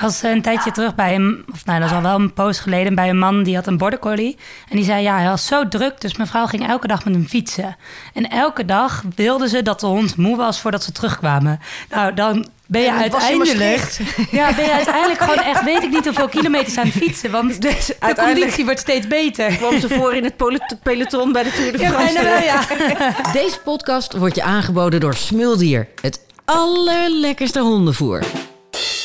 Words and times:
was 0.00 0.22
een 0.22 0.42
tijdje 0.42 0.70
terug 0.72 0.94
bij 0.94 1.12
hem, 1.12 1.44
of 1.52 1.64
nou, 1.64 1.80
dat 1.80 1.88
is 1.90 1.94
al 1.96 2.02
wel 2.02 2.14
een 2.14 2.32
poos 2.32 2.58
geleden, 2.58 2.94
bij 2.94 3.08
een 3.08 3.18
man 3.18 3.42
die 3.42 3.54
had 3.54 3.66
een 3.66 3.76
border 3.78 3.98
collie. 3.98 4.36
En 4.68 4.76
die 4.76 4.84
zei, 4.84 5.02
ja, 5.02 5.16
hij 5.18 5.28
was 5.28 5.46
zo 5.46 5.68
druk, 5.68 6.00
dus 6.00 6.16
mevrouw 6.16 6.46
ging 6.46 6.68
elke 6.68 6.86
dag 6.86 7.04
met 7.04 7.14
hem 7.14 7.26
fietsen. 7.28 7.76
En 8.14 8.28
elke 8.30 8.64
dag 8.64 9.02
wilde 9.14 9.48
ze 9.48 9.62
dat 9.62 9.80
de 9.80 9.86
hond 9.86 10.16
moe 10.16 10.36
was 10.36 10.60
voordat 10.60 10.82
ze 10.84 10.92
terugkwamen. 10.92 11.60
Nou, 11.90 12.14
dan 12.14 12.46
ben 12.66 12.82
je 12.82 12.92
was 12.92 13.00
uiteindelijk... 13.00 13.98
Ja, 14.30 14.54
ben 14.54 14.64
je 14.64 14.72
uiteindelijk 14.72 15.20
gewoon 15.20 15.44
echt, 15.44 15.64
weet 15.64 15.82
ik 15.82 15.90
niet 15.90 16.04
hoeveel 16.04 16.28
kilometers 16.28 16.76
aan 16.78 16.84
het 16.86 16.94
fietsen. 16.94 17.30
Want 17.30 17.60
de 17.62 17.68
uiteindelijk- 17.68 18.38
conditie 18.38 18.64
wordt 18.64 18.80
steeds 18.80 19.06
beter. 19.06 19.56
Kwam 19.56 19.80
ze 19.80 19.88
voor 19.88 20.14
in 20.14 20.24
het 20.24 20.34
peloton 20.82 21.32
bij 21.32 21.42
de 21.42 21.50
Tour 21.52 21.72
de 21.72 21.78
Ja, 21.78 21.90
France. 21.90 22.22
wel, 22.22 22.42
ja. 22.42 22.60
Deze 23.42 23.58
podcast 23.64 24.16
wordt 24.16 24.34
je 24.34 24.42
aangeboden 24.42 25.00
door 25.00 25.14
Smuldier. 25.14 25.88
Het 26.02 26.20
allerlekkerste 26.44 27.60
hondenvoer. 27.60 28.22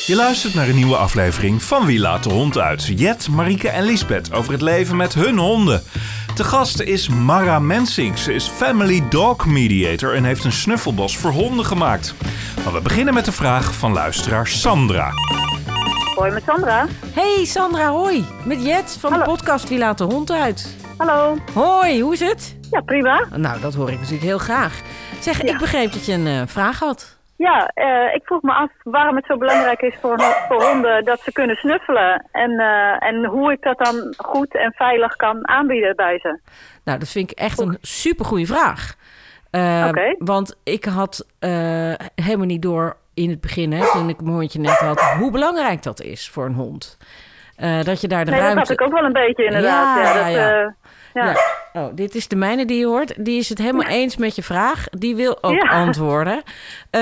Je 0.06 0.16
luistert 0.16 0.54
naar 0.54 0.68
een 0.68 0.74
nieuwe 0.74 0.96
aflevering 0.96 1.62
van 1.62 1.86
Wie 1.86 1.98
laat 1.98 2.22
de 2.22 2.30
hond 2.30 2.58
uit? 2.58 2.92
Jet, 2.96 3.28
Marieke 3.28 3.68
en 3.68 3.84
Lisbeth 3.84 4.32
over 4.32 4.52
het 4.52 4.62
leven 4.62 4.96
met 4.96 5.14
hun 5.14 5.38
honden. 5.38 5.82
Te 6.34 6.44
gast 6.44 6.80
is 6.80 7.08
Mara 7.08 7.58
Mensink. 7.58 8.16
Ze 8.16 8.32
is 8.34 8.48
Family 8.48 9.08
Dog 9.08 9.46
Mediator 9.46 10.14
en 10.14 10.24
heeft 10.24 10.44
een 10.44 10.52
snuffelbos 10.52 11.16
voor 11.16 11.30
honden 11.30 11.64
gemaakt. 11.64 12.14
Maar 12.64 12.72
we 12.72 12.80
beginnen 12.80 13.14
met 13.14 13.24
de 13.24 13.32
vraag 13.32 13.74
van 13.74 13.92
luisteraar 13.92 14.46
Sandra. 14.46 15.10
Hoi, 16.14 16.32
met 16.32 16.42
Sandra. 16.46 16.86
Hey 17.12 17.44
Sandra, 17.44 17.90
hoi. 17.90 18.24
Met 18.44 18.64
Jet 18.64 18.96
van 19.00 19.12
de 19.12 19.22
podcast 19.22 19.68
Wie 19.68 19.78
laat 19.78 19.98
de 19.98 20.04
hond 20.04 20.30
uit? 20.30 20.76
Hallo. 20.96 21.38
Hoi, 21.54 22.00
hoe 22.02 22.12
is 22.12 22.20
het? 22.20 22.56
Ja, 22.70 22.80
prima. 22.80 23.26
Nou, 23.36 23.60
dat 23.60 23.74
hoor 23.74 23.90
ik 23.90 23.96
natuurlijk 23.96 24.24
heel 24.24 24.38
graag. 24.38 24.80
Zeg, 25.20 25.42
ik 25.42 25.58
begreep 25.58 25.92
dat 25.92 26.06
je 26.06 26.12
een 26.12 26.26
eh, 26.26 26.42
vraag 26.46 26.78
had. 26.78 27.16
Ja, 27.36 27.66
eh, 27.66 28.14
ik 28.14 28.22
vroeg 28.24 28.42
me 28.42 28.52
af 28.52 28.70
waarom 28.82 29.16
het 29.16 29.26
zo 29.26 29.36
belangrijk 29.36 29.80
is 29.80 29.94
voor, 30.00 30.20
voor 30.48 30.64
honden 30.64 31.04
dat 31.04 31.20
ze 31.20 31.32
kunnen 31.32 31.56
snuffelen. 31.56 32.26
En, 32.32 32.50
eh, 32.50 33.08
en 33.08 33.24
hoe 33.24 33.52
ik 33.52 33.62
dat 33.62 33.78
dan 33.78 34.14
goed 34.16 34.56
en 34.56 34.72
veilig 34.72 35.16
kan 35.16 35.48
aanbieden 35.48 35.96
bij 35.96 36.18
ze. 36.18 36.38
Nou, 36.84 36.98
dat 36.98 37.08
vind 37.08 37.30
ik 37.30 37.38
echt 37.38 37.60
een 37.60 37.78
supergoeie 37.80 38.46
vraag. 38.46 38.94
Oké. 39.88 40.14
Want 40.18 40.60
ik 40.64 40.84
had 40.84 41.26
helemaal 42.14 42.46
niet 42.46 42.62
door 42.62 42.96
in 43.14 43.30
het 43.30 43.40
begin, 43.40 43.72
hè, 43.72 43.90
toen 43.92 44.08
ik 44.08 44.20
mijn 44.20 44.34
hondje 44.34 44.60
net 44.60 44.78
had, 44.78 45.00
hoe 45.00 45.30
belangrijk 45.30 45.82
dat 45.82 46.00
is 46.00 46.30
voor 46.30 46.44
een 46.44 46.54
hond. 46.54 46.98
Dat 47.82 48.00
je 48.00 48.08
daar 48.08 48.24
de 48.24 48.30
Nee, 48.30 48.40
dat 48.40 48.48
ruimte... 48.48 48.58
had 48.58 48.70
ik 48.70 48.80
ook 48.80 48.92
wel 48.92 49.04
een 49.04 49.12
beetje 49.12 49.44
inderdaad. 49.44 49.98
Ja, 49.98 50.24
dat, 50.24 50.32
ja. 50.32 50.74
Ja. 51.14 51.24
Ja. 51.24 51.36
Oh, 51.72 51.88
dit 51.94 52.14
is 52.14 52.28
de 52.28 52.36
mijne 52.36 52.64
die 52.64 52.78
je 52.78 52.86
hoort. 52.86 53.24
Die 53.24 53.38
is 53.38 53.48
het 53.48 53.58
helemaal 53.58 53.86
eens 53.88 54.16
met 54.16 54.34
je 54.36 54.42
vraag. 54.42 54.86
Die 54.90 55.16
wil 55.16 55.38
ook 55.42 55.54
Ja. 55.62 55.68
antwoorden. 55.70 56.42
Eh, 56.90 57.00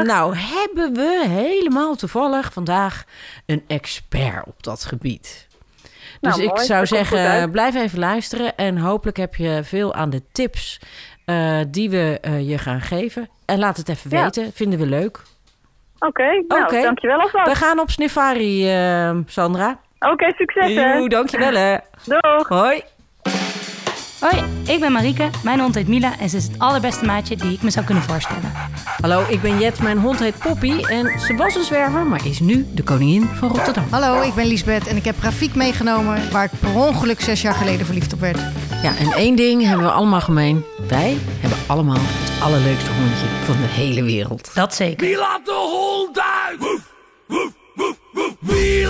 nou, 0.00 0.36
hebben 0.36 0.92
we 0.94 1.24
helemaal 1.28 1.94
toevallig 1.94 2.52
vandaag 2.52 3.04
een 3.46 3.64
expert 3.66 4.46
op 4.46 4.62
dat 4.62 4.84
gebied. 4.84 5.46
Dus 6.20 6.36
Nou, 6.36 6.42
ik 6.42 6.54
mooi. 6.54 6.64
zou 6.66 6.78
Dat 6.78 6.88
zeggen, 6.88 7.50
blijf 7.50 7.74
even 7.74 7.98
luisteren. 7.98 8.56
En 8.56 8.78
hopelijk 8.78 9.16
heb 9.16 9.34
je 9.34 9.60
veel 9.64 9.94
aan 9.94 10.10
de 10.10 10.22
tips 10.32 10.80
eh, 11.24 11.58
die 11.68 11.90
we 11.90 12.18
eh, 12.20 12.48
je 12.48 12.58
gaan 12.58 12.80
geven. 12.80 13.28
En 13.46 13.58
laat 13.58 13.76
het 13.76 13.88
even 13.88 14.10
weten. 14.10 14.52
Vinden 14.54 14.78
we 14.78 14.86
leuk. 14.86 15.20
Oké, 15.98 16.44
nou, 16.48 16.62
Oké. 16.62 16.82
dankjewel 16.82 17.16
We 17.16 17.22
alvast. 17.22 17.56
gaan 17.56 17.78
op 17.80 17.90
Sniffari, 17.90 18.70
eh, 18.70 19.16
Sandra. 19.26 19.78
Oké, 19.98 20.32
succes 20.36 20.74
hè. 20.74 21.06
Dankjewel 21.06 21.54
hè. 21.54 21.76
Doeg. 22.04 22.48
Hoi. 22.48 22.82
Hoi, 24.22 24.42
ik 24.66 24.80
ben 24.80 24.92
Marieke. 24.92 25.30
Mijn 25.44 25.60
hond 25.60 25.74
heet 25.74 25.88
Mila 25.88 26.18
en 26.18 26.28
ze 26.28 26.36
is 26.36 26.44
het 26.44 26.58
allerbeste 26.58 27.04
maatje 27.04 27.36
die 27.36 27.52
ik 27.52 27.62
me 27.62 27.70
zou 27.70 27.84
kunnen 27.84 28.04
voorstellen. 28.04 28.52
Hallo, 29.00 29.24
ik 29.28 29.42
ben 29.42 29.58
Jet. 29.58 29.82
Mijn 29.82 29.98
hond 29.98 30.18
heet 30.18 30.38
Poppy. 30.38 30.82
En 30.84 31.20
ze 31.20 31.34
was 31.34 31.54
een 31.54 31.64
zwerver, 31.64 32.06
maar 32.06 32.26
is 32.26 32.40
nu 32.40 32.66
de 32.74 32.82
koningin 32.82 33.24
van 33.24 33.48
Rotterdam. 33.48 33.84
Hallo, 33.90 34.20
ik 34.20 34.34
ben 34.34 34.46
Liesbeth 34.46 34.86
en 34.86 34.96
ik 34.96 35.04
heb 35.04 35.14
Rafiek 35.22 35.54
meegenomen 35.54 36.30
waar 36.30 36.44
ik 36.44 36.50
per 36.60 36.74
ongeluk 36.74 37.20
zes 37.20 37.42
jaar 37.42 37.54
geleden 37.54 37.86
verliefd 37.86 38.12
op 38.12 38.20
werd. 38.20 38.38
Ja, 38.82 38.96
en 38.96 39.12
één 39.12 39.36
ding 39.36 39.66
hebben 39.66 39.86
we 39.86 39.92
allemaal 39.92 40.20
gemeen. 40.20 40.64
Wij 40.88 41.18
hebben 41.40 41.58
allemaal 41.66 41.98
het 41.98 42.42
allerleukste 42.42 42.90
hondje 42.90 43.26
van 43.44 43.56
de 43.56 43.68
hele 43.68 44.02
wereld. 44.02 44.50
Dat 44.54 44.74
zeker. 44.74 45.06
Wie 45.06 45.16
laat 45.16 45.44
de 45.44 45.52
hond 45.52 46.20
uit? 46.20 46.58
Woef, 46.58 46.80
woef, 47.26 47.52
woef, 47.74 47.96
woef. 48.12 48.81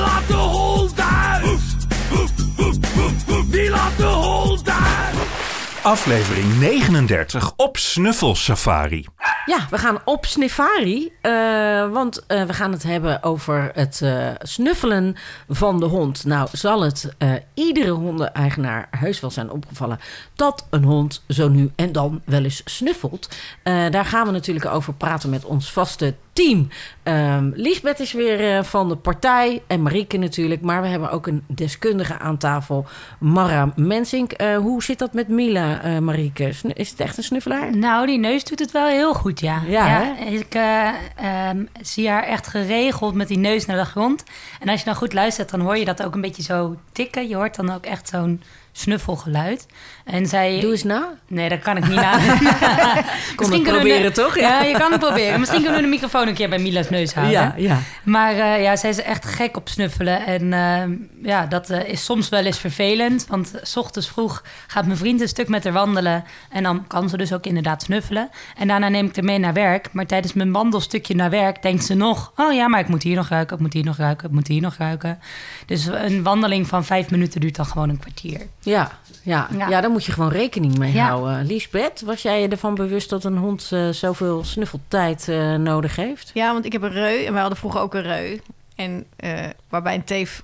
Aflevering 5.82 6.58
39 6.58 7.52
op 7.56 7.76
Snuffelsafari. 7.76 9.06
Ja, 9.46 9.66
we 9.70 9.78
gaan 9.78 9.98
op 10.04 10.26
Sniffari. 10.26 11.12
eh, 11.20 11.90
want 11.90 12.26
eh, 12.26 12.44
we 12.44 12.52
gaan 12.52 12.72
het 12.72 12.82
hebben 12.82 13.22
over 13.22 13.70
het 13.74 14.00
eh, 14.02 14.28
snuffelen 14.42 15.16
van 15.48 15.80
de 15.80 15.86
hond. 15.86 16.24
Nou, 16.24 16.48
zal 16.52 16.82
het 16.82 17.14
iedere 17.54 17.90
hondeneigenaar 17.90 18.88
heus 18.90 19.20
wel 19.20 19.30
zijn 19.30 19.50
opgevallen... 19.50 20.00
dat 20.34 20.66
een 20.70 20.84
hond 20.84 21.22
zo 21.28 21.48
nu 21.48 21.70
en 21.76 21.92
dan 21.92 22.22
wel 22.24 22.44
eens 22.44 22.62
snuffelt. 22.64 23.28
Daar 23.62 24.04
gaan 24.04 24.26
we 24.26 24.32
natuurlijk 24.32 24.66
over 24.66 24.94
praten 24.94 25.30
met 25.30 25.44
ons 25.44 25.72
vaste 25.72 26.14
team. 26.32 26.68
Ehm 27.02 27.50
Liesbeth 27.54 28.00
is 28.00 28.12
weer 28.12 28.56
eh, 28.56 28.62
van 28.62 28.88
de 28.88 28.96
partij 28.96 29.62
en 29.66 29.82
Marieke 29.82 30.16
natuurlijk. 30.16 30.60
Maar 30.60 30.82
we 30.82 30.88
hebben 30.88 31.10
ook 31.10 31.26
een 31.26 31.44
deskundige 31.46 32.18
aan 32.18 32.36
tafel, 32.36 32.86
Mara 33.18 33.72
Mensink. 33.76 34.32
Eh, 34.32 34.56
hoe 34.56 34.82
zit 34.82 34.98
dat 34.98 35.12
met 35.12 35.28
Mila, 35.28 35.82
eh, 35.82 35.98
Marieke? 35.98 36.52
Is 36.74 36.90
het 36.90 37.00
echt 37.00 37.16
een 37.16 37.22
snuffelaar? 37.22 37.76
Nou, 37.76 38.06
die 38.06 38.18
neus 38.18 38.44
doet 38.44 38.58
het 38.58 38.70
wel 38.70 38.86
heel 38.86 39.14
goed, 39.14 39.40
ja. 39.40 39.62
Ja, 39.66 40.18
ik 40.18 40.54
eh, 40.54 40.88
ehm, 41.16 41.64
zie 41.80 42.08
haar 42.08 42.22
echt 42.22 42.46
geregeld 42.46 43.14
met 43.14 43.28
die 43.28 43.38
neus 43.38 43.66
naar 43.66 43.76
de 43.76 43.84
grond. 43.84 44.24
En 44.60 44.68
als 44.68 44.78
je 44.78 44.84
dan 44.84 44.94
goed 44.94 45.12
luistert, 45.12 45.50
dan 45.50 45.60
hoor 45.60 45.76
je 45.76 45.84
dat 45.84 46.02
ook 46.02 46.14
een 46.14 46.20
beetje 46.20 46.42
zo 46.42 46.76
tikken. 46.92 47.28
Je 47.28 47.34
hoort 47.34 47.56
dan 47.56 47.70
ook 47.70 47.84
echt 47.84 48.08
zo'n 48.08 48.42
snuffelgeluid. 48.72 49.66
En 50.04 50.26
zij... 50.26 50.60
Doe 50.60 50.70
eens 50.70 50.82
na. 50.82 51.08
Nee, 51.28 51.48
dat 51.48 51.58
kan 51.58 51.76
ik 51.76 51.88
niet 51.88 51.94
na. 51.94 52.18
Misschien 53.38 53.64
het 53.64 53.74
proberen, 53.74 54.02
de- 54.02 54.20
toch? 54.22 54.38
Ja. 54.38 54.60
Ja. 54.60 54.62
je 54.62 54.78
kan 54.78 54.90
het 54.90 55.00
proberen. 55.00 55.40
Misschien 55.40 55.62
kunnen 55.62 55.78
we 55.78 55.84
de 55.84 55.92
microfoon 55.92 56.28
een 56.28 56.34
keer 56.34 56.48
bij 56.48 56.58
Mila's 56.58 56.90
neus 56.90 57.14
houden. 57.14 57.34
Ja, 57.40 57.54
ja. 57.56 57.78
Maar 58.02 58.32
eh, 58.32 58.62
ja, 58.62 58.76
zij 58.76 58.90
is 58.90 59.02
echt 59.02 59.24
gek 59.24 59.56
op 59.56 59.68
snuffelen. 59.68 60.26
En 60.26 60.52
eh, 60.52 60.98
ja, 61.28 61.46
dat 61.46 61.70
eh, 61.70 61.88
is 61.88 62.04
soms 62.04 62.28
wel 62.28 62.44
eens 62.44 62.58
vervelend. 62.58 63.26
Want 63.28 63.52
s 63.62 63.76
ochtends 63.76 64.08
vroeg 64.08 64.44
gaat 64.66 64.86
mijn 64.86 64.98
vriend 64.98 65.20
een 65.20 65.28
stuk 65.28 65.48
met 65.48 65.64
haar 65.64 65.72
wandelen. 65.72 66.24
En 66.50 66.62
dan 66.62 66.86
kan 66.86 67.08
ze 67.08 67.16
dus 67.16 67.32
ook 67.32 67.46
inderdaad 67.46 67.82
snuffelen. 67.82 68.30
En 68.56 68.68
daarna 68.68 68.88
neem 68.88 69.06
ik 69.06 69.14
haar 69.16 69.24
mee 69.24 69.38
naar 69.38 69.52
werk. 69.52 69.88
Maar 69.92 70.06
tijdens 70.06 70.32
mijn 70.32 70.52
wandelstukje 70.52 71.14
naar 71.14 71.30
werk 71.30 71.62
denkt 71.62 71.84
ze 71.84 71.94
nog... 71.94 72.32
oh 72.36 72.52
ja, 72.52 72.68
maar 72.68 72.80
ik 72.80 72.88
moet 72.88 73.02
hier 73.02 73.16
nog 73.16 73.28
ruiken, 73.28 73.56
ik 73.56 73.62
moet 73.62 73.72
hier 73.72 73.84
nog 73.84 73.96
ruiken, 73.96 74.28
ik 74.28 74.34
moet 74.34 74.48
hier 74.48 74.60
nog 74.60 74.74
ruiken. 74.76 75.18
Dus 75.66 75.86
een 75.86 76.22
wandeling 76.22 76.66
van 76.66 76.84
vijf 76.84 77.10
minuten 77.10 77.40
duurt 77.40 77.56
dan 77.56 77.66
gewoon 77.66 77.88
een 77.88 77.98
kwartier. 77.98 78.40
Ja, 78.62 78.90
ja. 79.22 79.48
Ja. 79.56 79.68
ja, 79.68 79.80
daar 79.80 79.90
moet 79.90 80.04
je 80.04 80.12
gewoon 80.12 80.30
rekening 80.30 80.78
mee 80.78 80.92
Ja. 80.92 81.06
houden. 81.08 81.46
Liesbeth, 81.46 82.00
was 82.00 82.22
jij 82.22 82.40
je 82.42 82.48
ervan 82.48 82.74
bewust 82.74 83.10
dat 83.10 83.24
een 83.24 83.36
hond 83.36 83.68
eh, 83.72 83.88
zoveel 83.88 84.44
snuffeltijd 84.44 85.28
eh, 85.28 85.54
nodig 85.54 85.96
heeft? 85.96 86.30
Ja, 86.34 86.52
want 86.52 86.64
ik 86.64 86.72
heb 86.72 86.82
een 86.82 86.92
reu 86.92 87.24
en 87.24 87.32
wij 87.32 87.40
hadden 87.40 87.58
vroeger 87.58 87.80
ook 87.80 87.94
een 87.94 88.02
reu. 88.02 88.38
En 88.76 89.06
eh, 89.16 89.44
waarbij 89.68 89.94
een 89.94 90.04
teef 90.04 90.42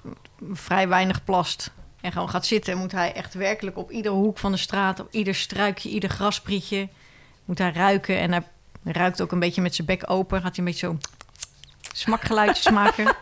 vrij 0.53 0.89
weinig 0.89 1.25
plast 1.25 1.71
en 2.01 2.13
gewoon 2.13 2.29
gaat 2.29 2.47
zitten, 2.47 2.77
moet 2.79 2.93
hij 2.93 3.13
echt 3.13 3.35
werkelijk 3.35 3.77
op 3.79 3.91
iedere 3.91 4.15
hoek 4.15 4.39
van 4.39 4.53
de 4.53 4.59
straat, 4.59 5.01
op 5.01 5.09
ieder 5.11 5.35
struikje, 5.35 5.89
ieder 5.89 6.11
grasprietje, 6.11 6.89
moet 7.45 7.59
hij 7.59 7.73
ruiken. 7.73 8.19
En 8.19 8.33
hij 8.33 8.43
ruikt 8.85 9.23
ook 9.23 9.33
een 9.33 9.39
beetje 9.39 9.63
met 9.63 9.75
zijn 9.75 9.87
bek 9.87 10.11
open, 10.11 10.41
gaat 10.43 10.57
hij 10.57 10.65
een 10.65 10.71
beetje 10.71 10.87
zo 10.87 10.97
smakgeluidjes 11.95 12.71
maken. 12.83 13.15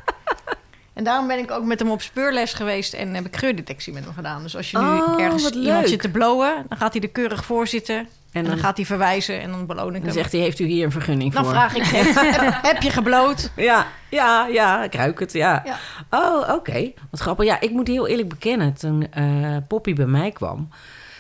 En 0.97 1.05
daarom 1.05 1.27
ben 1.27 1.39
ik 1.39 1.51
ook 1.51 1.65
met 1.65 1.79
hem 1.79 1.91
op 1.91 2.03
speurles 2.03 2.53
geweest 2.53 2.93
en 2.93 3.15
heb 3.15 3.27
ik 3.27 3.37
geurdetectie 3.37 3.93
met 3.93 4.05
hem 4.05 4.15
gedaan. 4.15 4.43
Dus 4.43 4.57
als 4.57 4.71
je 4.71 4.79
nu 4.79 4.85
Oh, 4.85 5.21
ergens 5.21 5.51
iemand 5.51 5.89
zit 5.89 6.01
te 6.01 6.11
blowen, 6.11 6.65
dan 6.69 6.79
gaat 6.79 6.93
hij 6.93 7.03
er 7.03 7.09
keurig 7.09 7.45
voor 7.45 7.67
zitten. 7.67 7.97
En 7.97 8.07
En 8.33 8.43
dan, 8.43 8.51
dan, 8.51 8.59
gaat 8.59 8.77
hij 8.77 8.87
verwijzen 8.87 9.41
en 9.41 9.51
dan 9.51 9.67
beloon 9.67 9.87
ik 9.87 9.95
dan 9.95 10.03
hem. 10.03 10.13
zegt 10.13 10.33
hij, 10.33 10.41
heeft 10.41 10.59
u 10.59 10.65
hier 10.65 10.85
een 10.85 10.91
vergunning 10.93 11.33
Dan 11.33 11.45
voor? 11.45 11.53
vraag 11.53 11.75
ik, 11.75 11.83
heb, 11.97 12.59
heb, 12.63 12.83
je 12.83 12.91
gebloot? 12.91 13.51
Ja, 13.57 13.87
ja, 14.11 14.47
ja, 14.47 14.85
ik 14.85 14.95
ruik 14.95 15.21
het, 15.21 15.33
ja. 15.33 15.63
Ja. 15.65 15.79
Oh, 16.11 16.55
oké. 16.55 16.93
Wat 17.11 17.21
grappig. 17.21 17.47
Ja, 17.47 17.61
ik 17.61 17.71
moet 17.71 17.89
heel 17.89 18.07
eerlijk 18.07 18.29
bekennen, 18.29 18.75
toen 18.75 19.13
eh, 19.13 19.57
Poppy 19.69 19.95
bij 19.95 20.07
mij 20.07 20.31
kwam... 20.31 20.69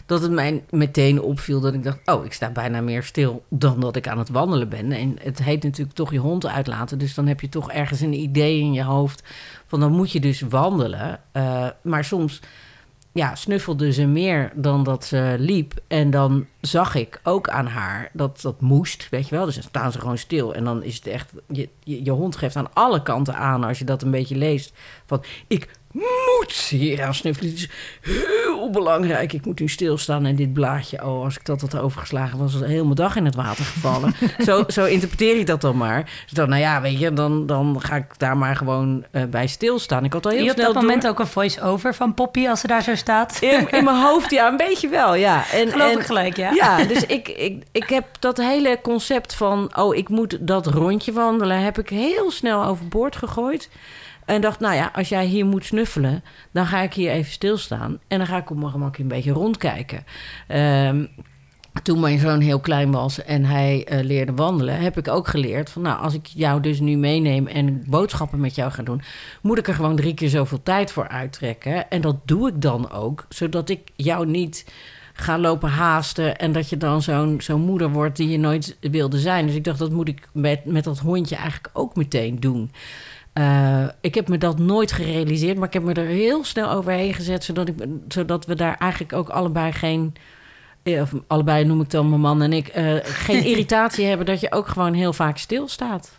dat 0.06 0.23
het 0.23 0.31
mij 0.31 0.64
meteen 0.70 1.20
opviel 1.20 1.61
dat 1.61 1.75
ik 1.75 1.82
dacht... 1.82 1.99
oh, 2.05 2.25
ik 2.25 2.32
sta 2.32 2.50
bijna 2.50 2.81
meer 2.81 3.03
stil 3.03 3.44
dan 3.49 3.81
dat 3.81 3.97
ik 3.97 4.08
aan 4.08 4.19
het 4.19 4.29
wandelen 4.29 4.69
ben. 4.69 4.93
En 4.93 5.17
het 5.20 5.43
heet 5.43 5.62
natuurlijk 5.62 5.97
toch 5.97 6.12
je 6.12 6.19
hond 6.19 6.47
uitlaten. 6.47 6.99
Dus 6.99 7.14
dan 7.14 7.26
heb 7.26 7.41
je 7.41 7.49
toch 7.49 7.70
ergens 7.70 8.00
een 8.00 8.12
idee 8.12 8.61
in 8.61 8.73
je 8.73 8.82
hoofd... 8.82 9.23
van 9.67 9.81
dan 9.81 9.93
moet 9.93 10.12
je 10.12 10.20
dus 10.20 10.41
wandelen. 10.41 11.20
Eh, 11.32 11.69
maar 11.82 12.05
soms 12.05 12.41
ja, 13.12 13.35
snuffelde 13.35 13.93
ze 13.93 14.06
meer 14.06 14.53
dan 14.55 14.85
dat 14.85 15.05
ze 15.05 15.35
liep. 15.38 15.73
En 15.88 16.11
dan 16.11 16.47
zag 16.67 16.95
ik 16.95 17.21
ook 17.23 17.49
aan 17.49 17.67
haar 17.67 18.09
dat 18.13 18.41
dat 18.41 18.61
moest, 18.61 19.07
weet 19.11 19.29
je 19.29 19.35
wel. 19.37 19.45
Dus 19.45 19.55
dan 19.55 19.63
staan 19.63 19.93
ze 19.93 20.01
gewoon 20.01 20.19
stil. 20.19 20.55
En 20.55 20.65
dan 20.65 20.83
is 20.83 20.95
het 20.95 21.07
echt... 21.07 21.31
Je, 21.49 21.69
je, 21.85 22.05
je 22.05 22.11
hond 22.11 22.37
geeft 22.37 22.57
aan 22.57 22.73
alle 22.73 23.03
kanten 23.03 23.35
aan, 23.37 23.65
als 23.65 23.79
je 23.79 23.85
dat 23.85 24.03
een 24.03 24.11
beetje 24.11 24.37
leest... 24.37 24.73
van, 25.07 25.25
ik 25.47 25.69
moet 25.93 26.53
hier 26.53 27.03
aan 27.05 27.15
snuffelen. 27.15 27.51
Het 27.51 27.59
is 27.61 27.69
heel 28.01 28.71
belangrijk. 28.71 29.33
Ik 29.33 29.45
moet 29.47 29.61
nu 29.61 29.69
stilstaan 29.69 30.27
en 30.27 30.37
dit 30.37 30.53
blaadje... 30.53 31.05
oh, 31.05 31.25
als 31.25 31.37
ik 31.37 31.45
dat 31.45 31.61
had 31.61 31.79
overgeslagen... 31.79 32.39
was 32.39 32.53
het 32.53 32.65
heel 32.65 32.83
mijn 32.85 32.95
dag 32.95 33.17
in 33.17 33.25
het 33.25 33.35
water 33.35 33.65
gevallen. 33.65 34.15
zo, 34.47 34.65
zo 34.69 34.85
interpreteer 34.85 35.39
ik 35.39 35.47
dat 35.47 35.61
dan 35.61 35.77
maar. 35.77 36.03
Dus 36.25 36.33
dan, 36.33 36.49
nou 36.49 36.61
ja, 36.61 36.81
weet 36.81 36.99
je, 36.99 37.13
dan, 37.13 37.47
dan 37.47 37.77
ga 37.83 37.97
ik 37.97 38.19
daar 38.19 38.37
maar 38.37 38.57
gewoon 38.57 39.05
eh, 39.11 39.25
bij 39.25 39.47
stilstaan. 39.47 40.05
Ik 40.05 40.13
had 40.13 40.25
al 40.27 40.31
heel 40.33 40.43
je 40.45 40.51
op 40.51 40.55
snel 40.57 40.65
dat 40.67 40.75
door- 40.75 40.83
moment 40.85 41.09
ook 41.09 41.19
een 41.19 41.27
voice-over 41.27 41.95
van 41.95 42.15
Poppy 42.15 42.49
als 42.49 42.61
ze 42.61 42.67
daar 42.67 42.83
zo 42.83 42.95
staat? 42.95 43.39
in, 43.41 43.71
in 43.71 43.85
mijn 43.85 44.03
hoofd, 44.03 44.31
ja, 44.31 44.49
een 44.49 44.57
beetje 44.57 44.89
wel, 44.89 45.15
ja. 45.15 45.51
En, 45.53 45.69
Geloof 45.71 45.93
en- 45.93 45.99
ik 45.99 46.05
gelijk, 46.07 46.37
ja. 46.37 46.53
Ja, 46.56 46.85
dus 46.85 47.06
ik, 47.06 47.29
ik, 47.29 47.64
ik 47.73 47.88
heb 47.88 48.06
dat 48.19 48.37
hele 48.37 48.79
concept 48.82 49.35
van... 49.35 49.76
oh, 49.76 49.94
ik 49.94 50.08
moet 50.08 50.47
dat 50.47 50.67
rondje 50.67 51.12
wandelen... 51.12 51.62
heb 51.62 51.79
ik 51.79 51.88
heel 51.88 52.31
snel 52.31 52.64
overboord 52.64 53.17
gegooid. 53.17 53.70
En 54.25 54.41
dacht, 54.41 54.61
nou 54.61 54.75
ja, 54.75 54.91
als 54.94 55.08
jij 55.08 55.25
hier 55.25 55.47
moet 55.47 55.64
snuffelen... 55.64 56.25
dan 56.50 56.67
ga 56.67 56.81
ik 56.81 56.94
hier 56.94 57.11
even 57.11 57.32
stilstaan. 57.32 57.99
En 58.08 58.19
dan 58.19 58.26
ga 58.26 58.37
ik 58.37 58.50
op 58.50 58.56
mijn 58.56 58.93
een 58.99 59.08
beetje 59.08 59.32
rondkijken. 59.32 60.05
Ehm, 60.47 61.06
toen 61.82 62.00
mijn 62.00 62.19
zoon 62.19 62.41
heel 62.41 62.61
klein 62.61 62.91
was 62.91 63.25
en 63.25 63.44
hij 63.44 63.85
eh, 63.85 64.05
leerde 64.05 64.35
wandelen... 64.35 64.81
heb 64.81 64.99
ik 64.99 65.08
ook 65.08 65.29
geleerd 65.29 65.70
van, 65.70 65.82
nou, 65.82 66.03
als 66.03 66.14
ik 66.14 66.26
jou 66.26 66.61
dus 66.61 66.81
nu 66.81 66.97
meeneem... 66.97 67.47
en 67.47 67.85
boodschappen 67.87 68.41
met 68.41 68.55
jou 68.55 68.70
ga 68.73 68.82
doen... 68.82 69.03
moet 69.43 69.58
ik 69.58 69.69
er 69.69 69.75
gewoon 69.75 69.97
drie 69.97 70.14
keer 70.14 70.29
zoveel 70.29 70.62
tijd 70.62 70.93
voor 70.93 71.08
uittrekken. 71.08 71.91
En 71.91 72.00
dat 72.00 72.17
doe 72.25 72.49
ik 72.49 72.62
dan 72.62 72.91
ook, 72.91 73.26
zodat 73.29 73.69
ik 73.69 73.81
jou 73.97 74.26
niet 74.26 74.64
ga 75.17 75.39
lopen 75.39 75.69
haasten... 75.69 76.39
en 76.39 76.53
dat 76.53 76.69
je 76.71 76.77
dan 76.77 77.03
zo'n 77.03 77.41
zo'n 77.41 77.61
moeder 77.61 77.91
wordt 77.91 78.17
die 78.17 78.29
je 78.29 78.39
nooit 78.39 78.77
wilde 78.81 79.19
zijn. 79.19 79.47
Dus 79.47 79.55
ik 79.55 79.65
dacht, 79.65 79.79
dat 79.79 79.91
moet 79.91 80.09
ik 80.09 80.29
met, 80.33 80.65
met 80.65 80.85
dat 80.85 80.99
hondje 80.99 81.37
eigenlijk 81.37 81.71
ook 81.73 81.97
meteen 81.97 82.41
doen... 82.41 82.71
Eh, 83.37 83.85
ik 84.01 84.15
heb 84.15 84.29
me 84.29 84.39
dat 84.39 84.59
nooit 84.59 84.93
gerealiseerd, 84.93 85.57
maar 85.57 85.67
ik 85.67 85.73
heb 85.73 85.83
me 85.83 85.93
er 85.93 86.07
heel 86.07 86.45
snel 86.45 86.71
overheen 86.71 87.15
gezet, 87.15 87.45
zodat, 87.45 87.69
ik, 87.69 87.75
zodat 88.09 88.47
we 88.47 88.55
daar 88.55 88.77
eigenlijk 88.79 89.13
ook 89.13 89.29
allebei 89.29 89.73
geen, 89.73 90.15
eh, 90.83 91.01
of 91.01 91.13
allebei 91.27 91.65
noem 91.65 91.81
ik 91.81 91.91
dan 91.91 92.09
mijn 92.09 92.21
man 92.21 92.43
en 92.43 92.53
ik, 92.53 92.69
eh, 92.69 92.95
geen 93.03 93.45
irritatie 93.53 94.07
hebben 94.07 94.27
dat 94.27 94.41
je 94.41 94.53
ook 94.53 94.69
gewoon 94.69 94.93
heel 94.93 95.13
vaak 95.13 95.39
stilstaat. 95.39 96.19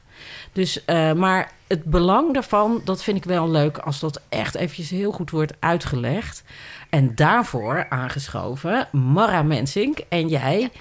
Dus, 0.51 0.83
maar 1.15 1.51
het 1.67 1.83
belang 1.83 2.33
daarvan, 2.33 2.81
dat 2.83 3.03
vind 3.03 3.17
ik 3.17 3.23
wel 3.23 3.49
leuk 3.49 3.77
als 3.77 3.99
dat 3.99 4.21
echt 4.29 4.55
eventjes 4.55 4.89
heel 4.89 5.11
goed 5.11 5.29
wordt 5.29 5.53
uitgelegd. 5.59 6.43
En 6.89 7.15
daarvoor 7.15 7.85
aangeschoven 7.89 8.87
Mara 8.91 9.43
Mensink 9.43 9.99
en 10.09 10.27
jij 10.27 10.71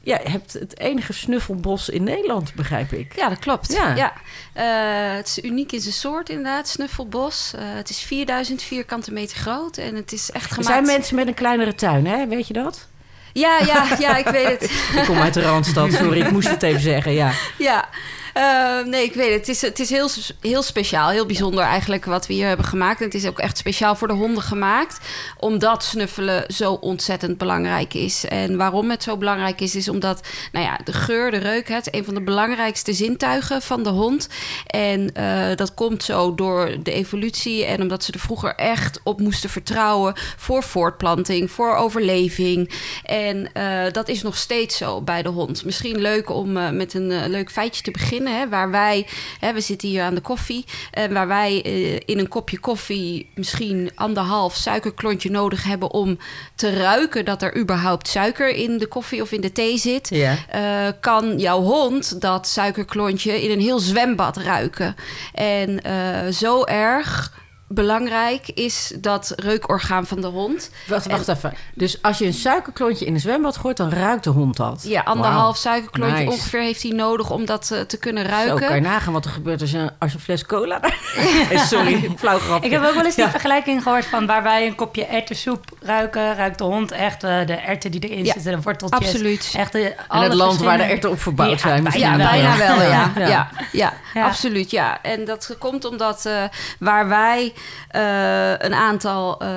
ja, 0.00 0.20
hebt 0.22 0.52
het 0.52 0.78
enige 0.78 1.12
snuffelbos 1.12 1.88
in 1.88 2.02
Nederland, 2.02 2.54
begrijp 2.54 2.92
ik. 2.92 3.16
Ja, 3.16 3.28
dat 3.28 3.38
klopt. 3.38 3.72
Ja. 3.72 3.94
Ja. 3.94 4.12
Eh, 4.52 5.16
het 5.16 5.26
is 5.26 5.38
uniek 5.38 5.72
in 5.72 5.80
zijn 5.80 5.94
soort 5.94 6.28
inderdaad, 6.28 6.68
snuffelbos. 6.68 7.52
Eh, 7.54 7.62
het 7.64 7.90
is 7.90 7.98
4000 8.00 8.62
vierkante 8.62 9.12
meter 9.12 9.36
groot 9.36 9.76
en 9.76 9.94
het 9.94 10.12
is 10.12 10.30
echt 10.30 10.44
Er 10.44 10.50
gemaakt... 10.50 10.66
zijn 10.66 10.86
mensen 10.86 11.16
met 11.16 11.26
een 11.26 11.34
kleinere 11.34 11.74
tuin, 11.74 12.06
hè? 12.06 12.26
Weet 12.26 12.46
je 12.46 12.52
dat? 12.52 12.88
Ja, 13.32 13.58
ja, 13.58 13.86
ja, 13.98 14.16
ik 14.16 14.26
weet 14.26 14.60
het. 14.60 14.62
Ik 15.00 15.04
kom 15.06 15.18
uit 15.18 15.34
de 15.34 15.42
Randstad, 15.42 15.92
sorry, 15.92 16.20
ik 16.20 16.30
moest 16.30 16.50
het 16.50 16.62
even 16.62 16.80
zeggen, 16.80 17.12
ja. 17.12 17.32
Ja, 17.58 17.88
Eh, 18.36 18.84
nee, 18.84 19.04
ik 19.04 19.14
weet 19.14 19.30
het. 19.30 19.46
Het 19.46 19.48
is, 19.48 19.62
het 19.62 19.80
is 19.80 19.90
heel, 19.90 20.08
heel 20.40 20.62
speciaal, 20.62 21.08
heel 21.08 21.26
bijzonder 21.26 21.64
eigenlijk 21.64 22.04
wat 22.04 22.26
we 22.26 22.32
hier 22.32 22.46
hebben 22.46 22.66
gemaakt. 22.66 22.98
En 22.98 23.04
het 23.04 23.14
is 23.14 23.26
ook 23.26 23.38
echt 23.38 23.58
speciaal 23.58 23.96
voor 23.96 24.08
de 24.08 24.14
honden 24.14 24.42
gemaakt, 24.42 24.98
omdat 25.38 25.84
snuffelen 25.84 26.44
zo 26.54 26.72
ontzettend 26.72 27.38
belangrijk 27.38 27.94
is. 27.94 28.24
En 28.24 28.56
waarom 28.56 28.90
het 28.90 29.02
zo 29.02 29.16
belangrijk 29.16 29.60
is, 29.60 29.74
is 29.74 29.88
omdat 29.88 30.20
nou 30.52 30.64
ja, 30.64 30.78
de 30.84 30.92
geur, 30.92 31.30
de 31.30 31.36
reuk, 31.36 31.68
het 31.68 31.86
is 31.86 31.98
een 31.98 32.04
van 32.04 32.14
de 32.14 32.22
belangrijkste 32.22 32.92
zintuigen 32.92 33.62
van 33.62 33.82
de 33.82 33.88
hond. 33.88 34.28
En 34.66 35.12
eh, 35.12 35.56
dat 35.56 35.74
komt 35.74 36.02
zo 36.02 36.34
door 36.34 36.76
de 36.82 36.92
evolutie 36.92 37.64
en 37.64 37.80
omdat 37.80 38.04
ze 38.04 38.12
er 38.12 38.18
vroeger 38.18 38.54
echt 38.54 39.00
op 39.02 39.20
moesten 39.20 39.50
vertrouwen 39.50 40.14
voor 40.36 40.62
voortplanting, 40.62 41.50
voor 41.50 41.74
overleving. 41.74 42.72
En 43.02 43.52
eh, 43.52 43.92
dat 43.92 44.08
is 44.08 44.22
nog 44.22 44.36
steeds 44.36 44.76
zo 44.76 45.00
bij 45.00 45.22
de 45.22 45.28
hond. 45.28 45.64
Misschien 45.64 46.00
leuk 46.00 46.30
om 46.30 46.56
eh, 46.56 46.70
met 46.70 46.94
een 46.94 47.28
leuk 47.30 47.50
feitje 47.50 47.82
te 47.82 47.90
beginnen. 47.90 48.24
Hè, 48.26 48.48
waar 48.48 48.70
wij, 48.70 49.06
hè, 49.40 49.52
we 49.52 49.60
zitten 49.60 49.88
hier 49.88 50.02
aan 50.02 50.14
de 50.14 50.20
koffie. 50.20 50.64
En 50.90 51.12
waar 51.12 51.28
wij 51.28 51.62
eh, 51.64 51.94
in 51.94 52.18
een 52.18 52.28
kopje 52.28 52.58
koffie 52.58 53.30
misschien 53.34 53.90
anderhalf 53.94 54.54
suikerklontje 54.54 55.30
nodig 55.30 55.64
hebben 55.64 55.90
om 55.90 56.18
te 56.54 56.76
ruiken 56.76 57.24
dat 57.24 57.42
er 57.42 57.56
überhaupt 57.56 58.08
suiker 58.08 58.48
in 58.48 58.78
de 58.78 58.86
koffie 58.86 59.22
of 59.22 59.32
in 59.32 59.40
de 59.40 59.52
thee 59.52 59.78
zit. 59.78 60.08
Ja. 60.08 60.36
eh, 60.48 60.92
kan 61.00 61.38
jouw 61.38 61.60
hond 61.62 62.20
dat 62.20 62.46
suikerklontje 62.46 63.42
in 63.42 63.50
een 63.50 63.60
heel 63.60 63.78
zwembad 63.78 64.36
ruiken. 64.36 64.94
En 65.34 65.82
eh, 65.82 66.32
zo 66.32 66.64
erg 66.64 67.44
belangrijk 67.68 68.48
is 68.48 68.92
dat 68.98 69.32
reukorgaan 69.36 70.06
van 70.06 70.20
de 70.20 70.26
hond. 70.26 70.70
Wacht, 70.88 71.06
wacht 71.06 71.28
even. 71.28 71.52
Dus 71.74 72.02
als 72.02 72.18
je 72.18 72.24
een 72.26 72.32
suikerklontje 72.34 73.04
in 73.06 73.14
een 73.14 73.20
zwembad 73.20 73.56
gooit, 73.56 73.76
dan 73.76 73.90
ruikt 73.90 74.24
de 74.24 74.30
hond 74.30 74.56
dat? 74.56 74.82
Ja, 74.86 75.00
anderhalf 75.02 75.56
suikerklontje 75.56 76.16
Nice. 76.24 76.30
ongeveer 76.30 76.60
heeft 76.60 76.82
hij 76.82 76.90
nodig 76.92 77.30
om 77.30 77.44
dat 77.44 77.70
eh, 77.70 77.80
te 77.80 77.96
kunnen 77.98 78.24
Zo 78.24 78.30
ruiken. 78.30 78.66
kan 78.66 78.74
je 78.76 78.82
nagaan 78.82 79.12
wat 79.12 79.24
er 79.24 79.30
gebeurt 79.30 79.60
als 79.60 79.70
je, 79.70 79.90
als 79.98 80.10
je 80.12 80.16
een 80.18 80.24
fles 80.24 80.46
cola... 80.46 80.80
Sorry, 81.70 82.10
flauw 82.16 82.38
grapje. 82.38 82.66
Ik 82.66 82.72
heb 82.72 82.84
ook 82.84 82.94
wel 82.94 83.04
eens 83.04 83.14
die 83.14 83.24
Ja. 83.24 83.30
vergelijking 83.30 83.82
gehoord 83.82 84.04
van 84.06 84.26
waar 84.26 84.42
wij 84.42 84.66
een 84.66 84.74
kopje 84.74 85.04
erwtensoep 85.04 85.64
ruiken, 85.86 86.34
ruikt 86.36 86.58
de 86.58 86.64
hond 86.64 86.92
echt 86.92 87.24
eh, 87.24 87.46
de 87.46 87.52
erwten 87.54 87.90
die 87.90 88.00
erin 88.00 88.24
Ja, 88.24 88.32
zitten, 88.32 88.52
de 88.52 88.60
worteltjes. 88.62 89.00
absoluut. 89.08 89.52
Echt 89.56 89.72
de, 89.72 89.82
En 89.88 89.94
alle 90.08 90.24
het 90.24 90.34
land 90.34 90.60
waar 90.60 90.76
de 90.78 90.84
erwten 90.84 91.10
op 91.10 91.20
verbouwd 91.20 91.50
Ja, 91.50 91.58
zijn. 91.58 91.82
Ja, 91.92 92.16
bijna 92.16 92.56
wel, 92.56 92.76
bijna 92.76 92.78
wel, 92.78 92.90
ja. 92.90 93.12
Ja. 93.16 93.26
Ja, 93.28 93.50
ja, 93.72 93.92
Ja. 94.14 94.24
absoluut, 94.26 94.70
ja. 94.70 95.02
En 95.02 95.24
dat 95.24 95.56
komt 95.58 95.84
omdat 95.84 96.26
eh, 96.26 96.42
waar 96.78 97.08
wij 97.08 97.52
eh, 97.90 98.50
een 98.66 98.74
aantal 98.74 99.40
eh, 99.40 99.48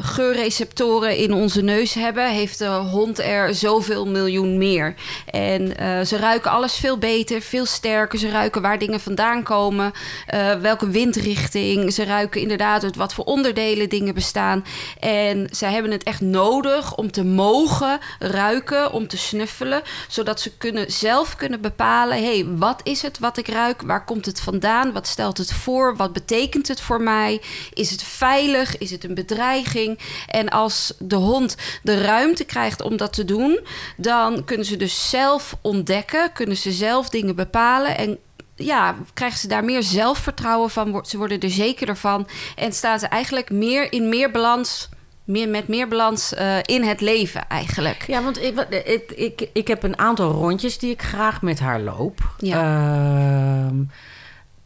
geurreceptoren 0.00 1.16
in 1.16 1.32
onze 1.32 1.62
neus 1.62 1.94
hebben... 1.94 2.30
heeft 2.30 2.58
de 2.58 2.66
hond 2.66 3.18
er 3.18 3.54
zoveel 3.54 4.06
miljoen 4.06 4.58
meer. 4.58 4.94
En 5.30 5.76
eh, 5.76 6.00
ze 6.00 6.16
ruiken 6.16 6.50
alles 6.50 6.76
veel 6.76 6.98
beter, 6.98 7.40
veel 7.40 7.66
sterker. 7.66 8.18
Ze 8.18 8.30
ruiken 8.30 8.62
waar 8.62 8.78
dingen 8.78 9.00
vandaan 9.00 9.42
komen, 9.42 9.92
eh, 10.26 10.52
welke 10.54 10.88
windrichting. 10.90 11.92
Ze 11.92 12.04
ruiken 12.04 12.40
inderdaad 12.40 12.82
uit 12.84 12.96
wat 12.96 13.14
voor 13.14 13.24
onderdelen 13.24 13.88
dingen 13.88 14.14
bestaan. 14.14 14.64
En 15.00 15.43
zij 15.50 15.72
hebben 15.72 15.90
het 15.90 16.02
echt 16.02 16.20
nodig 16.20 16.96
om 16.96 17.10
te 17.10 17.24
mogen 17.24 17.98
ruiken, 18.18 18.92
om 18.92 19.08
te 19.08 19.16
snuffelen, 19.16 19.82
zodat 20.08 20.40
ze 20.40 20.56
kunnen, 20.56 20.92
zelf 20.92 21.36
kunnen 21.36 21.60
bepalen: 21.60 22.16
hé, 22.16 22.34
hey, 22.34 22.46
wat 22.46 22.80
is 22.82 23.02
het 23.02 23.18
wat 23.18 23.36
ik 23.36 23.48
ruik? 23.48 23.82
Waar 23.82 24.04
komt 24.04 24.26
het 24.26 24.40
vandaan? 24.40 24.92
Wat 24.92 25.06
stelt 25.06 25.38
het 25.38 25.52
voor? 25.52 25.96
Wat 25.96 26.12
betekent 26.12 26.68
het 26.68 26.80
voor 26.80 27.00
mij? 27.00 27.40
Is 27.72 27.90
het 27.90 28.02
veilig? 28.02 28.78
Is 28.78 28.90
het 28.90 29.04
een 29.04 29.14
bedreiging? 29.14 29.98
En 30.26 30.48
als 30.48 30.94
de 30.98 31.16
hond 31.16 31.56
de 31.82 32.00
ruimte 32.00 32.44
krijgt 32.44 32.82
om 32.82 32.96
dat 32.96 33.12
te 33.12 33.24
doen, 33.24 33.60
dan 33.96 34.44
kunnen 34.44 34.66
ze 34.66 34.76
dus 34.76 35.10
zelf 35.10 35.56
ontdekken, 35.60 36.32
kunnen 36.32 36.56
ze 36.56 36.72
zelf 36.72 37.08
dingen 37.08 37.36
bepalen 37.36 37.96
en 37.96 38.18
ja, 38.56 38.96
krijgen 39.14 39.38
ze 39.38 39.48
daar 39.48 39.64
meer 39.64 39.82
zelfvertrouwen 39.82 40.70
van. 40.70 41.04
Ze 41.06 41.16
worden 41.16 41.40
er 41.40 41.50
zekerder 41.50 41.96
van. 41.96 42.28
En 42.56 42.72
staan 42.72 42.98
ze 42.98 43.06
eigenlijk 43.06 43.50
meer 43.50 43.92
in 43.92 44.08
meer 44.08 44.30
balans. 44.30 44.88
Meer, 45.24 45.48
met 45.48 45.68
meer 45.68 45.88
balans 45.88 46.34
eh, 46.34 46.56
in 46.62 46.82
het 46.82 47.00
leven 47.00 47.48
eigenlijk. 47.48 48.04
Ja, 48.06 48.22
want 48.22 48.42
ik, 48.42 48.58
ik, 48.84 49.10
ik, 49.10 49.48
ik 49.52 49.68
heb 49.68 49.82
een 49.82 49.98
aantal 49.98 50.30
rondjes 50.30 50.78
die 50.78 50.90
ik 50.90 51.02
graag 51.02 51.42
met 51.42 51.58
haar 51.58 51.80
loop. 51.80 52.34
Ja. 52.38 53.66
Ehm, 53.66 53.82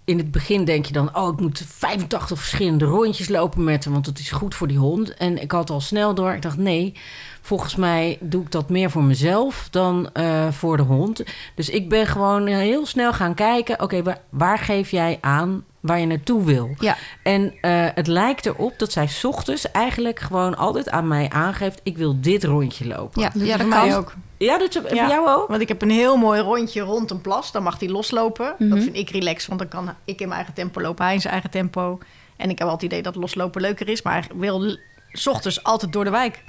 in 0.05 0.19
het 0.19 0.31
begin 0.31 0.65
denk 0.65 0.87
je 0.87 0.93
dan, 0.93 1.17
oh, 1.17 1.33
ik 1.33 1.41
moet 1.41 1.63
85 1.67 2.39
verschillende 2.39 2.85
rondjes 2.85 3.29
lopen 3.29 3.65
met 3.65 3.85
hem, 3.85 3.93
want 3.93 4.05
dat 4.05 4.19
is 4.19 4.31
goed 4.31 4.55
voor 4.55 4.69
die 4.69 4.79
hond. 4.79 5.15
En 5.15 5.43
ik 5.43 5.53
had 5.53 5.71
al 5.71 5.81
snel 5.81 6.15
door, 6.15 6.33
ik 6.33 6.43
dacht, 6.43 6.57
nee, 6.57 6.95
volgens 7.41 7.77
mij 7.77 8.19
doe 8.21 8.43
ik 8.43 8.51
dat 8.51 8.69
meer 8.69 8.91
voor 8.91 9.03
mezelf 9.03 9.69
dan 9.71 10.11
eh, 10.13 10.49
voor 10.51 10.77
de 10.77 10.83
hond. 10.83 11.23
Dus 11.55 11.69
ik 11.69 11.89
ben 11.89 12.07
gewoon 12.07 12.47
heel 12.47 12.87
snel 12.87 13.13
gaan 13.13 13.35
kijken, 13.35 13.83
oké, 13.83 14.03
waar, 14.03 14.21
waar 14.31 14.59
geef 14.59 14.91
jij 14.91 15.19
aan 15.21 15.65
waar 15.81 16.01
je 16.01 16.07
naartoe 16.07 16.45
wil? 16.45 16.75
Ja. 16.79 16.97
En 17.23 17.55
eh, 17.61 17.87
het 17.95 18.07
lijkt 18.07 18.47
erop 18.47 18.79
dat 18.79 18.93
zij 18.93 19.07
's 19.07 19.25
ochtends 19.25 19.71
eigenlijk 19.71 20.19
gewoon 20.21 20.57
altijd 20.57 20.91
aan 20.91 21.09
mij 21.09 21.29
aangeeft, 21.31 21.81
ik 21.83 21.97
wil 21.97 22.21
dit 22.21 22.45
rondje 22.45 22.87
lopen. 22.87 23.23
Ja, 23.23 23.31
Dat 23.35 23.47
ja 23.47 23.57
dat 23.57 23.69
kan. 23.69 23.93
ook. 23.93 24.15
Ja, 24.37 24.59
dat 24.59 24.75
is 24.77 24.83
bij 24.83 24.95
Ja. 24.95 25.09
jou 25.09 25.29
ook? 25.29 25.49
Want 25.49 25.61
ik 25.61 25.69
heb 25.69 25.83
een 25.83 25.91
heel 25.91 26.17
mooi 26.17 26.41
rondje 26.41 26.81
rond 26.81 27.11
een 27.11 27.21
plas. 27.21 27.53
Dan 27.53 27.63
mag 27.63 27.79
hij 27.81 27.89
loslopen. 27.89 28.55
Mhm. 28.59 28.69
Dat 28.71 28.79
vind 28.83 28.97
ik 28.97 29.11
relaxed, 29.11 29.47
want 29.49 29.61
dan 29.61 29.69
kan 29.69 29.95
ik 30.05 30.21
in 30.21 30.27
mijn 30.29 30.37
eigen 30.39 30.55
tempo 30.55 30.81
lopen, 30.81 31.05
hij 31.05 31.15
in 31.15 31.21
zijn 31.21 31.33
eigen 31.33 31.51
tempo. 31.51 31.99
En 32.37 32.51
ik 32.51 32.59
heb 32.59 32.67
wel 32.67 32.77
het 32.77 32.85
idee 32.85 33.03
dat 33.03 33.15
loslopen 33.15 33.61
leuker 33.61 33.89
is, 33.89 34.03
maar 34.03 34.13
hij 34.13 34.25
wil 34.37 34.77
's 35.13 35.27
ochtends 35.27 35.63
altijd 35.63 35.93
door 35.93 36.05
de 36.05 36.11
wijk. 36.11 36.43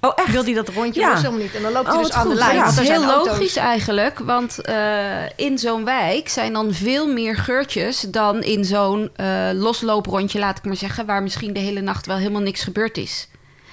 Oh, 0.00 0.12
echt? 0.14 0.30
Wil 0.30 0.44
hij 0.44 0.54
dat 0.54 0.68
rondje 0.68 1.00
Ja. 1.00 1.08
los 1.10 1.18
helemaal 1.18 1.40
niet? 1.40 1.54
En 1.54 1.62
dan 1.62 1.72
loopt 1.72 1.86
hij 1.86 1.96
Oh, 1.96 2.02
dus 2.02 2.12
aan 2.12 2.28
de 2.28 2.34
lijn. 2.34 2.56
Ja, 2.56 2.62
er 2.64 2.82
is 2.82 2.88
heel 2.88 3.04
auto's. 3.04 3.26
logisch 3.26 3.56
eigenlijk, 3.56 4.18
want 4.18 4.60
eh, 4.60 5.28
in 5.36 5.58
zo'n 5.58 5.84
wijk 5.84 6.28
zijn 6.28 6.52
dan 6.52 6.72
veel 6.74 7.06
meer 7.06 7.36
geurtjes 7.36 8.00
dan 8.00 8.42
in 8.42 8.64
zo'n 8.64 9.10
eh, 9.16 9.26
loslooprondje, 9.54 10.38
laat 10.38 10.58
ik 10.58 10.64
maar 10.64 10.76
zeggen, 10.76 11.06
waar 11.06 11.22
misschien 11.22 11.52
de 11.52 11.60
hele 11.60 11.80
nacht 11.80 12.06
wel 12.06 12.16
helemaal 12.16 12.40
niks 12.42 12.62
gebeurd 12.62 12.96
is. 12.96 13.28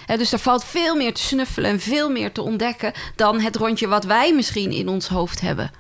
Hè, 0.06 0.18
dus 0.18 0.32
er 0.32 0.40
valt 0.40 0.64
veel 0.64 0.96
meer 0.96 1.14
te 1.14 1.22
snuffelen 1.22 1.70
en 1.70 1.80
veel 1.80 2.10
meer 2.10 2.32
te 2.32 2.42
ontdekken 2.42 2.94
dan 3.16 3.40
het 3.40 3.56
rondje 3.56 3.88
wat 3.88 4.04
wij 4.04 4.34
misschien 4.34 4.72
in 4.72 4.88
ons 4.88 5.08
hoofd 5.08 5.42
hebben. 5.42 5.72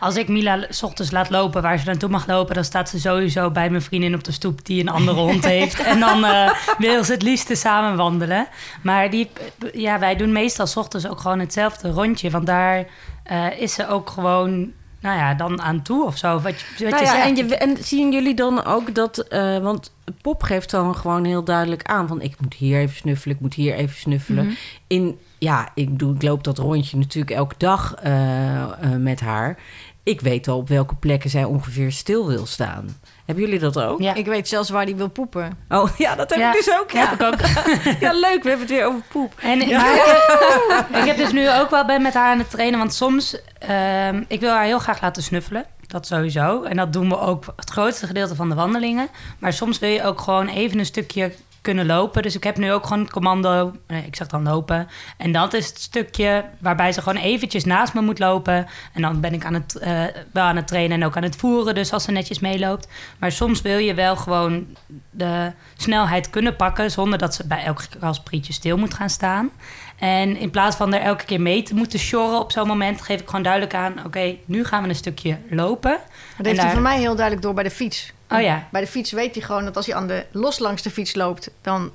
Als 0.00 0.16
ik 0.16 0.28
Mila 0.28 0.66
s 0.68 0.82
ochtends 0.82 1.10
laat 1.10 1.30
lopen 1.30 1.62
waar 1.62 1.78
ze 1.78 1.84
naartoe 1.86 2.08
mag 2.08 2.26
lopen, 2.26 2.54
dan 2.54 2.64
staat 2.64 2.88
ze 2.88 3.00
sowieso 3.00 3.50
bij 3.50 3.70
mijn 3.70 3.82
vriendin 3.82 4.14
op 4.14 4.24
de 4.24 4.32
stoep 4.32 4.64
die 4.64 4.80
een 4.80 4.88
andere 4.88 5.20
hond 5.20 5.44
heeft. 5.56 5.80
En 5.82 6.00
dan 6.00 6.24
eh, 6.24 6.50
wil 6.78 7.04
ze 7.04 7.12
het 7.12 7.22
liefste 7.22 7.54
samen 7.54 7.96
wandelen. 7.96 8.46
Maar 8.82 9.10
die, 9.10 9.30
ja, 9.72 9.98
wij 9.98 10.16
doen 10.16 10.32
meestal 10.32 10.66
s 10.66 10.76
ochtends 10.76 11.08
ook 11.08 11.20
gewoon 11.20 11.38
hetzelfde 11.38 11.90
rondje. 11.90 12.30
Want 12.30 12.46
daar 12.46 12.86
eh, 13.24 13.60
is 13.60 13.74
ze 13.74 13.88
ook 13.88 14.10
gewoon, 14.10 14.72
nou 15.00 15.18
ja, 15.18 15.34
dan 15.34 15.62
aan 15.62 15.82
toe 15.82 16.04
of 16.04 16.16
zo. 16.16 16.32
Wat, 16.40 16.42
Nou 16.42 16.54
je 16.78 16.84
ja, 16.88 16.96
zegt. 16.98 17.26
en, 17.26 17.36
je, 17.36 17.56
en 17.56 17.76
zien 17.80 18.12
jullie 18.12 18.34
dan 18.34 18.64
ook 18.64 18.94
dat... 18.94 19.18
eh, 19.18 19.58
want 19.58 19.92
Pop 20.22 20.42
geeft 20.42 20.70
dan 20.70 20.96
gewoon 20.96 21.24
heel 21.24 21.44
duidelijk 21.44 21.82
aan... 21.82 22.08
van 22.08 22.20
ik 22.20 22.34
moet 22.40 22.54
hier 22.54 22.78
even 22.78 22.96
snuffelen, 22.96 23.34
ik 23.36 23.42
moet 23.42 23.54
hier 23.54 23.74
even 23.74 23.96
snuffelen. 23.96 24.44
Mhm. 24.44 24.54
In, 24.86 25.18
ja, 25.44 25.68
ik, 25.74 25.98
doe, 25.98 26.14
ik 26.14 26.22
loop 26.22 26.44
dat 26.44 26.58
rondje 26.58 26.96
natuurlijk 26.96 27.36
elke 27.36 27.54
dag 27.58 27.94
eh, 27.94 28.62
eh, 28.62 28.68
met 28.98 29.20
haar. 29.20 29.56
Ik 30.02 30.20
weet 30.20 30.48
al 30.48 30.56
op 30.56 30.68
welke 30.68 30.94
plekken 30.94 31.30
zij 31.30 31.44
ongeveer 31.44 31.92
stil 31.92 32.26
wil 32.26 32.46
staan. 32.46 32.96
Hebben 33.24 33.44
jullie 33.44 33.58
dat 33.58 33.80
ook? 33.80 34.00
Ja. 34.00 34.14
Ik 34.14 34.26
weet 34.26 34.48
zelfs 34.48 34.70
waar 34.70 34.86
die 34.86 34.94
wil 34.94 35.08
poepen. 35.08 35.58
Oh 35.68 35.88
ja, 35.98 36.14
dat 36.14 36.30
heb 36.30 36.38
Ja. 36.38 36.48
ik 36.48 36.64
dus 36.64 36.78
ook. 36.80 36.90
Ja. 36.90 37.08
Heb 37.08 37.20
ik 37.20 37.26
ook. 37.26 37.40
ja, 38.00 38.12
leuk. 38.12 38.42
We 38.42 38.48
hebben 38.48 38.66
het 38.66 38.68
weer 38.68 38.86
over 38.86 39.00
poep. 39.08 39.32
En, 39.42 39.58
maar 39.58 39.94
ik, 39.94 40.96
ik 41.00 41.04
heb 41.04 41.16
dus 41.16 41.32
nu 41.32 41.50
ook 41.50 41.70
wel 41.70 41.84
ben 41.86 42.02
met 42.02 42.14
haar 42.14 42.30
aan 42.32 42.38
het 42.38 42.50
trainen. 42.50 42.78
Want 42.78 42.94
soms, 42.94 43.36
ehm, 43.58 44.22
ik 44.28 44.40
wil 44.40 44.50
haar 44.50 44.64
heel 44.64 44.78
graag 44.78 45.00
laten 45.00 45.22
snuffelen. 45.22 45.64
Dat 45.86 46.06
sowieso. 46.06 46.62
En 46.62 46.76
dat 46.76 46.92
doen 46.92 47.08
we 47.08 47.18
ook 47.18 47.44
het 47.56 47.70
grootste 47.70 48.06
gedeelte 48.06 48.34
van 48.34 48.48
de 48.48 48.54
wandelingen. 48.54 49.08
Maar 49.38 49.52
soms 49.52 49.78
wil 49.78 49.90
je 49.90 50.02
ook 50.04 50.20
gewoon 50.20 50.48
even 50.48 50.78
een 50.78 50.86
stukje 50.86 51.32
kunnen 51.64 51.86
lopen. 51.86 52.22
Dus 52.22 52.34
ik 52.34 52.44
heb 52.44 52.56
nu 52.56 52.72
ook 52.72 52.86
gewoon 52.86 53.02
het 53.02 53.10
commando, 53.10 53.72
nee, 53.86 54.02
ik 54.06 54.16
zeg 54.16 54.26
dan 54.26 54.42
lopen. 54.42 54.88
En 55.16 55.32
dat 55.32 55.52
is 55.52 55.66
het 55.66 55.80
stukje 55.80 56.44
waarbij 56.58 56.92
ze 56.92 57.02
gewoon 57.02 57.22
eventjes 57.22 57.64
naast 57.64 57.94
me 57.94 58.00
moet 58.00 58.18
lopen. 58.18 58.66
En 58.92 59.02
dan 59.02 59.20
ben 59.20 59.32
ik 59.32 59.44
aan 59.44 59.54
het, 59.54 59.78
eh, 59.78 60.02
wel 60.32 60.44
aan 60.44 60.56
het 60.56 60.66
trainen 60.66 61.00
en 61.00 61.06
ook 61.06 61.16
aan 61.16 61.22
het 61.22 61.36
voeren. 61.36 61.74
Dus 61.74 61.92
als 61.92 62.04
ze 62.04 62.10
netjes 62.10 62.38
meeloopt. 62.38 62.88
Maar 63.18 63.32
soms 63.32 63.62
wil 63.62 63.78
je 63.78 63.94
wel 63.94 64.16
gewoon 64.16 64.66
de 65.10 65.52
snelheid 65.76 66.30
kunnen 66.30 66.56
pakken... 66.56 66.90
zonder 66.90 67.18
dat 67.18 67.34
ze 67.34 67.46
bij 67.46 67.64
elk 67.64 67.82
rasprietje 68.00 68.52
stil 68.52 68.76
moet 68.76 68.94
gaan 68.94 69.10
staan. 69.10 69.50
En 69.98 70.36
in 70.36 70.50
plaats 70.50 70.76
van 70.76 70.94
er 70.94 71.00
elke 71.00 71.24
keer 71.24 71.40
mee 71.40 71.62
te 71.62 71.74
moeten 71.74 71.98
sjorren 71.98 72.40
op 72.40 72.52
zo'n 72.52 72.66
moment... 72.66 73.02
geef 73.02 73.20
ik 73.20 73.26
gewoon 73.26 73.42
duidelijk 73.42 73.74
aan... 73.74 74.04
oké, 74.04 74.36
nu 74.44 74.64
gaan 74.64 74.82
we 74.82 74.88
een 74.88 74.94
stukje 74.94 75.38
lopen. 75.50 75.90
Dat 75.90 76.38
En 76.38 76.46
heeft 76.46 76.62
hij 76.62 76.72
voor 76.72 76.80
mij 76.80 76.98
heel 76.98 77.14
duidelijk 77.14 77.42
door 77.42 77.54
bij 77.54 77.64
de 77.64 77.70
fiets. 77.70 78.12
Oh 78.30 78.40
ja. 78.40 78.68
Bij 78.70 78.80
de 78.80 78.86
fiets 78.86 79.12
weet 79.12 79.34
hij 79.34 79.44
gewoon 79.44 79.64
dat 79.64 79.76
als 79.76 79.86
hij 79.86 79.94
aan 79.94 80.06
de, 80.06 80.26
los 80.30 80.58
langs 80.58 80.82
de 80.82 80.90
fiets 80.90 81.14
loopt... 81.14 81.50
dan 81.62 81.92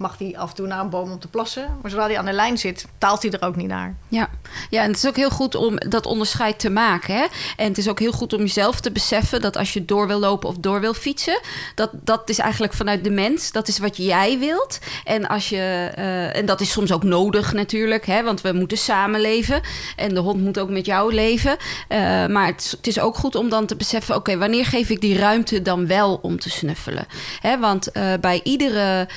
mag 0.00 0.18
hij 0.18 0.34
af 0.38 0.48
en 0.50 0.54
toe 0.56 0.66
naar 0.66 0.80
een 0.80 0.90
boom 0.90 1.10
om 1.10 1.18
te 1.18 1.28
plassen. 1.28 1.78
Maar 1.82 1.90
zodra 1.90 2.06
hij 2.06 2.18
aan 2.18 2.24
de 2.24 2.32
lijn 2.32 2.58
zit, 2.58 2.86
taalt 2.98 3.22
hij 3.22 3.30
er 3.30 3.46
ook 3.46 3.56
niet 3.56 3.68
naar. 3.68 3.96
Ja. 4.08 4.28
ja, 4.70 4.82
en 4.82 4.88
het 4.88 4.96
is 4.96 5.06
ook 5.06 5.16
heel 5.16 5.30
goed 5.30 5.54
om 5.54 5.76
dat 5.76 6.06
onderscheid 6.06 6.58
te 6.58 6.70
maken. 6.70 7.14
Hè? 7.14 7.26
En 7.56 7.68
het 7.68 7.78
is 7.78 7.88
ook 7.88 7.98
heel 7.98 8.12
goed 8.12 8.32
om 8.32 8.40
jezelf 8.40 8.80
te 8.80 8.92
beseffen 8.92 9.40
dat 9.40 9.56
als 9.56 9.72
je 9.72 9.84
door 9.84 10.06
wil 10.06 10.18
lopen 10.18 10.48
of 10.48 10.56
door 10.56 10.80
wil 10.80 10.94
fietsen, 10.94 11.40
dat, 11.74 11.90
dat 11.92 12.28
is 12.28 12.38
eigenlijk 12.38 12.72
vanuit 12.72 13.04
de 13.04 13.10
mens. 13.10 13.52
Dat 13.52 13.68
is 13.68 13.78
wat 13.78 13.96
jij 13.96 14.38
wilt. 14.38 14.78
En, 15.04 15.28
als 15.28 15.48
je, 15.48 15.90
eh, 15.94 16.36
en 16.36 16.46
dat 16.46 16.60
is 16.60 16.70
soms 16.70 16.92
ook 16.92 17.02
nodig 17.02 17.52
natuurlijk, 17.52 18.06
hè? 18.06 18.22
want 18.22 18.40
we 18.40 18.52
moeten 18.52 18.78
samenleven. 18.78 19.60
En 19.96 20.14
de 20.14 20.20
hond 20.20 20.40
moet 20.40 20.58
ook 20.58 20.70
met 20.70 20.86
jou 20.86 21.14
leven. 21.14 21.56
Eh, 21.88 21.98
maar 22.26 22.46
het 22.46 22.78
is, 22.82 23.00
ook 23.00 23.16
goed 23.16 23.34
om 23.34 23.48
dan 23.48 23.66
te 23.66 23.76
beseffen: 23.76 24.14
oké, 24.14 24.38
wanneer 24.38 24.66
geef 24.66 24.88
ik 24.88 25.00
die 25.00 25.18
ruimte 25.18 25.62
dan 25.62 25.86
wel 25.86 26.18
om 26.22 26.38
te 26.40 26.50
snuffelen? 26.50 27.06
Hè? 27.40 27.58
Want 27.58 27.92
eh, 27.92 28.12
bij 28.20 28.40
iedere 28.44 29.08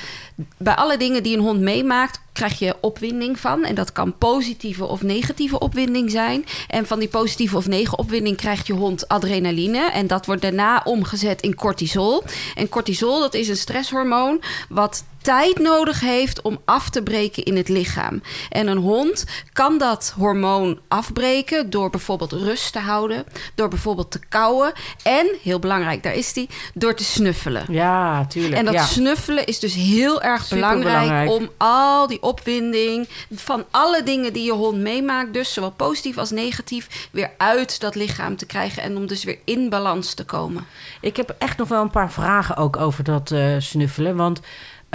bij 0.56 0.74
alle 0.74 0.96
dingen 0.96 1.22
die 1.22 1.36
een 1.36 1.42
hond 1.42 1.60
meemaakt, 1.60 2.20
krijg 2.32 2.58
je 2.58 2.76
opwinding 2.80 3.40
van. 3.40 3.64
En 3.64 3.74
dat 3.74 3.92
kan 3.92 4.18
positieve 4.18 4.84
of 4.84 5.02
negatieve 5.02 5.58
opwinding 5.58 6.10
zijn. 6.10 6.44
En 6.68 6.86
van 6.86 6.98
die 6.98 7.08
positieve 7.08 7.56
of 7.56 7.66
negatieve 7.66 7.96
opwinding 7.96 8.36
krijgt 8.36 8.66
je 8.66 8.72
hond 8.72 9.08
adrenaline. 9.08 9.90
En 9.90 10.06
dat 10.06 10.26
wordt 10.26 10.42
daarna 10.42 10.82
omgezet 10.84 11.40
in 11.40 11.54
cortisol. 11.54 12.22
En 12.54 12.68
cortisol, 12.68 13.20
dat 13.20 13.34
is 13.34 13.48
een 13.48 13.56
stresshormoon 13.56 14.42
wat 14.68 15.04
tijd 15.24 15.58
nodig 15.58 16.00
heeft 16.00 16.42
om 16.42 16.58
af 16.64 16.90
te 16.90 17.02
breken 17.02 17.42
in 17.42 17.56
het 17.56 17.68
lichaam. 17.68 18.22
En 18.50 18.66
een 18.66 18.78
hond 18.78 19.24
kan 19.52 19.78
dat 19.78 20.14
hormoon 20.16 20.80
afbreken 20.88 21.70
door 21.70 21.90
bijvoorbeeld 21.90 22.32
rust 22.32 22.72
te 22.72 22.78
houden, 22.78 23.24
door 23.54 23.68
bijvoorbeeld 23.68 24.10
te 24.10 24.20
kauwen 24.28 24.72
en, 25.02 25.26
heel 25.42 25.58
belangrijk, 25.58 26.02
daar 26.02 26.14
is 26.14 26.32
die, 26.32 26.48
door 26.74 26.94
te 26.94 27.04
snuffelen. 27.04 27.64
Ja, 27.68 28.26
tuurlijk. 28.26 28.54
En 28.54 28.64
dat 28.64 28.74
ja. 28.74 28.84
snuffelen 28.84 29.46
is 29.46 29.58
dus 29.58 29.74
heel 29.74 30.22
erg 30.22 30.48
belangrijk 30.48 31.30
om 31.30 31.48
al 31.56 32.06
die 32.06 32.22
opwinding 32.22 33.08
van 33.34 33.64
alle 33.70 34.02
dingen 34.02 34.32
die 34.32 34.44
je 34.44 34.52
hond 34.52 34.78
meemaakt, 34.78 35.34
dus 35.34 35.52
zowel 35.52 35.70
positief 35.70 36.18
als 36.18 36.30
negatief, 36.30 37.08
weer 37.10 37.30
uit 37.36 37.80
dat 37.80 37.94
lichaam 37.94 38.36
te 38.36 38.46
krijgen 38.46 38.82
en 38.82 38.96
om 38.96 39.06
dus 39.06 39.24
weer 39.24 39.38
in 39.44 39.68
balans 39.68 40.14
te 40.14 40.24
komen. 40.24 40.66
Ik 41.00 41.16
heb 41.16 41.34
echt 41.38 41.58
nog 41.58 41.68
wel 41.68 41.82
een 41.82 41.90
paar 41.90 42.12
vragen 42.12 42.56
ook 42.56 42.76
over 42.76 43.04
dat 43.04 43.30
eh, 43.30 43.54
snuffelen. 43.58 44.16
Want 44.16 44.40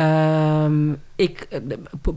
ehm, 0.04 0.92
ik, 1.16 1.48
eh, 1.50 1.60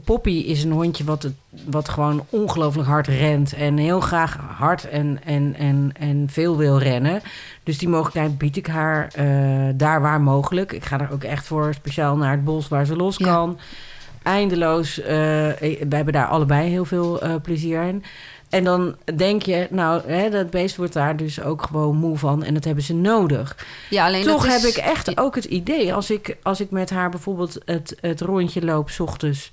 Poppy 0.04 0.30
is 0.30 0.64
een 0.64 0.72
hondje 0.72 1.04
wat, 1.04 1.22
het, 1.22 1.32
wat 1.70 1.88
gewoon 1.88 2.24
ongelooflijk 2.30 2.88
hard 2.88 3.06
rent. 3.06 3.52
En 3.52 3.76
heel 3.76 4.00
graag 4.00 4.36
hard 4.56 4.88
en, 4.88 5.18
en, 5.24 5.54
en, 5.58 5.90
en 5.98 6.26
veel 6.30 6.56
wil 6.56 6.78
rennen. 6.78 7.20
Dus 7.62 7.78
die 7.78 7.88
mogelijkheid 7.88 8.38
bied 8.38 8.56
ik 8.56 8.66
haar 8.66 9.08
eh, 9.14 9.26
daar 9.74 10.00
waar 10.00 10.20
mogelijk. 10.20 10.72
Ik 10.72 10.84
ga 10.84 11.00
er 11.00 11.12
ook 11.12 11.24
echt 11.24 11.46
voor 11.46 11.74
speciaal 11.74 12.16
naar 12.16 12.30
het 12.32 12.44
bos 12.44 12.68
waar 12.68 12.86
ze 12.86 12.96
los 12.96 13.16
Ja. 13.16 13.26
kan. 13.26 13.58
Eindeloos. 14.22 15.00
eh, 15.00 15.08
wij 15.08 15.78
hebben 15.88 16.12
daar 16.12 16.26
allebei 16.26 16.68
heel 16.70 16.84
veel 16.84 17.20
plezier 17.42 17.82
in. 17.82 18.04
En 18.52 18.64
dan 18.64 18.96
denk 19.16 19.42
je, 19.42 19.66
nou, 19.70 20.02
hè, 20.06 20.30
dat 20.30 20.50
beest 20.50 20.76
wordt 20.76 20.92
daar 20.92 21.16
dus 21.16 21.42
ook 21.42 21.62
gewoon 21.62 21.96
moe 21.96 22.18
van. 22.18 22.42
En 22.44 22.54
dat 22.54 22.64
hebben 22.64 22.84
ze 22.84 22.94
nodig. 22.94 23.66
Ja, 23.90 24.06
alleen 24.06 24.22
Toch 24.22 24.46
is- 24.46 24.52
heb 24.52 24.62
ik 24.62 24.76
echt 24.76 25.18
ook 25.18 25.34
het 25.34 25.44
idee, 25.44 25.94
als 25.94 26.10
ik, 26.10 26.36
als 26.42 26.60
ik 26.60 26.70
met 26.70 26.90
haar 26.90 27.10
bijvoorbeeld 27.10 27.58
het, 27.64 27.96
het 28.00 28.20
rondje 28.20 28.64
loop, 28.64 28.90
's 28.90 29.00
ochtends, 29.00 29.52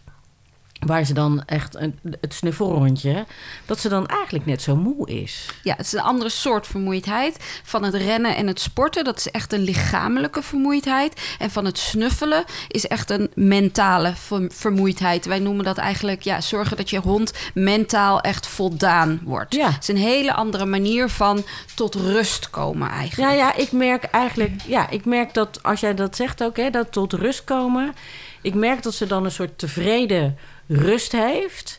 waar 0.80 1.04
ze 1.04 1.14
dan 1.14 1.44
echt 1.46 1.76
een, 1.76 2.00
het 2.22 2.34
snuffelrondje, 2.34 3.26
dat 3.66 3.80
ze 3.80 3.90
dan 3.90 4.08
eigenlijk 4.08 4.46
net 4.46 4.62
zo 4.62 4.76
moe 4.76 5.10
is. 5.10 5.46
Ja, 5.64 5.76
het 5.76 5.86
is 5.86 5.94
een 5.94 6.02
andere 6.02 6.30
soort 6.30 6.68
vermoeidheid. 6.68 7.62
Van 7.64 7.84
het 7.84 7.94
rennen 7.94 8.36
en 8.36 8.48
het 8.48 8.60
sporten, 8.60 9.04
dat 9.04 9.18
is 9.18 9.32
echt 9.32 9.54
een 9.54 9.62
lichamelijke 9.62 10.42
vermoeidheid. 10.42 11.36
En 11.40 11.52
van 11.52 11.66
het 11.66 11.78
snuffelen 11.78 12.44
is 12.68 12.88
echt 12.88 13.10
een 13.10 13.32
mentale 13.36 14.14
ver- 14.16 14.52
vermoeidheid. 14.54 15.26
Wij 15.26 15.40
noemen 15.40 15.66
dat 15.66 15.78
eigenlijk, 15.78 16.22
ja, 16.22 16.42
zorgen 16.42 16.78
dat 16.78 16.90
je 16.90 17.00
hond 17.00 17.34
mentaal 17.54 18.22
echt 18.22 18.48
voldaan 18.48 19.20
wordt. 19.24 19.56
Ja. 19.56 19.72
Het 19.72 19.82
is 19.82 19.88
een 19.88 19.98
hele 19.98 20.34
andere 20.34 20.66
manier 20.66 21.10
van 21.10 21.44
tot 21.76 21.96
rust 21.96 22.50
komen 22.50 22.90
eigenlijk. 22.90 23.32
Ja, 23.32 23.38
ja, 23.38 23.56
ik 23.56 23.72
merk 23.72 24.04
eigenlijk, 24.04 24.52
ja, 24.66 24.90
ik 24.90 25.06
merk 25.06 25.34
dat 25.34 25.64
als 25.64 25.80
jij 25.80 25.94
dat 25.94 26.16
zegt 26.16 26.44
ook, 26.44 26.58
hè, 26.58 26.70
dat 26.70 26.92
tot 26.92 27.14
rust 27.14 27.44
komen. 27.44 27.94
Ik 28.42 28.54
merk 28.54 28.84
dat 28.84 28.94
ze 28.94 29.08
dan 29.08 29.26
een 29.26 29.32
soort 29.32 29.58
tevreden 29.58 30.38
rust 30.70 31.12
heeft. 31.12 31.79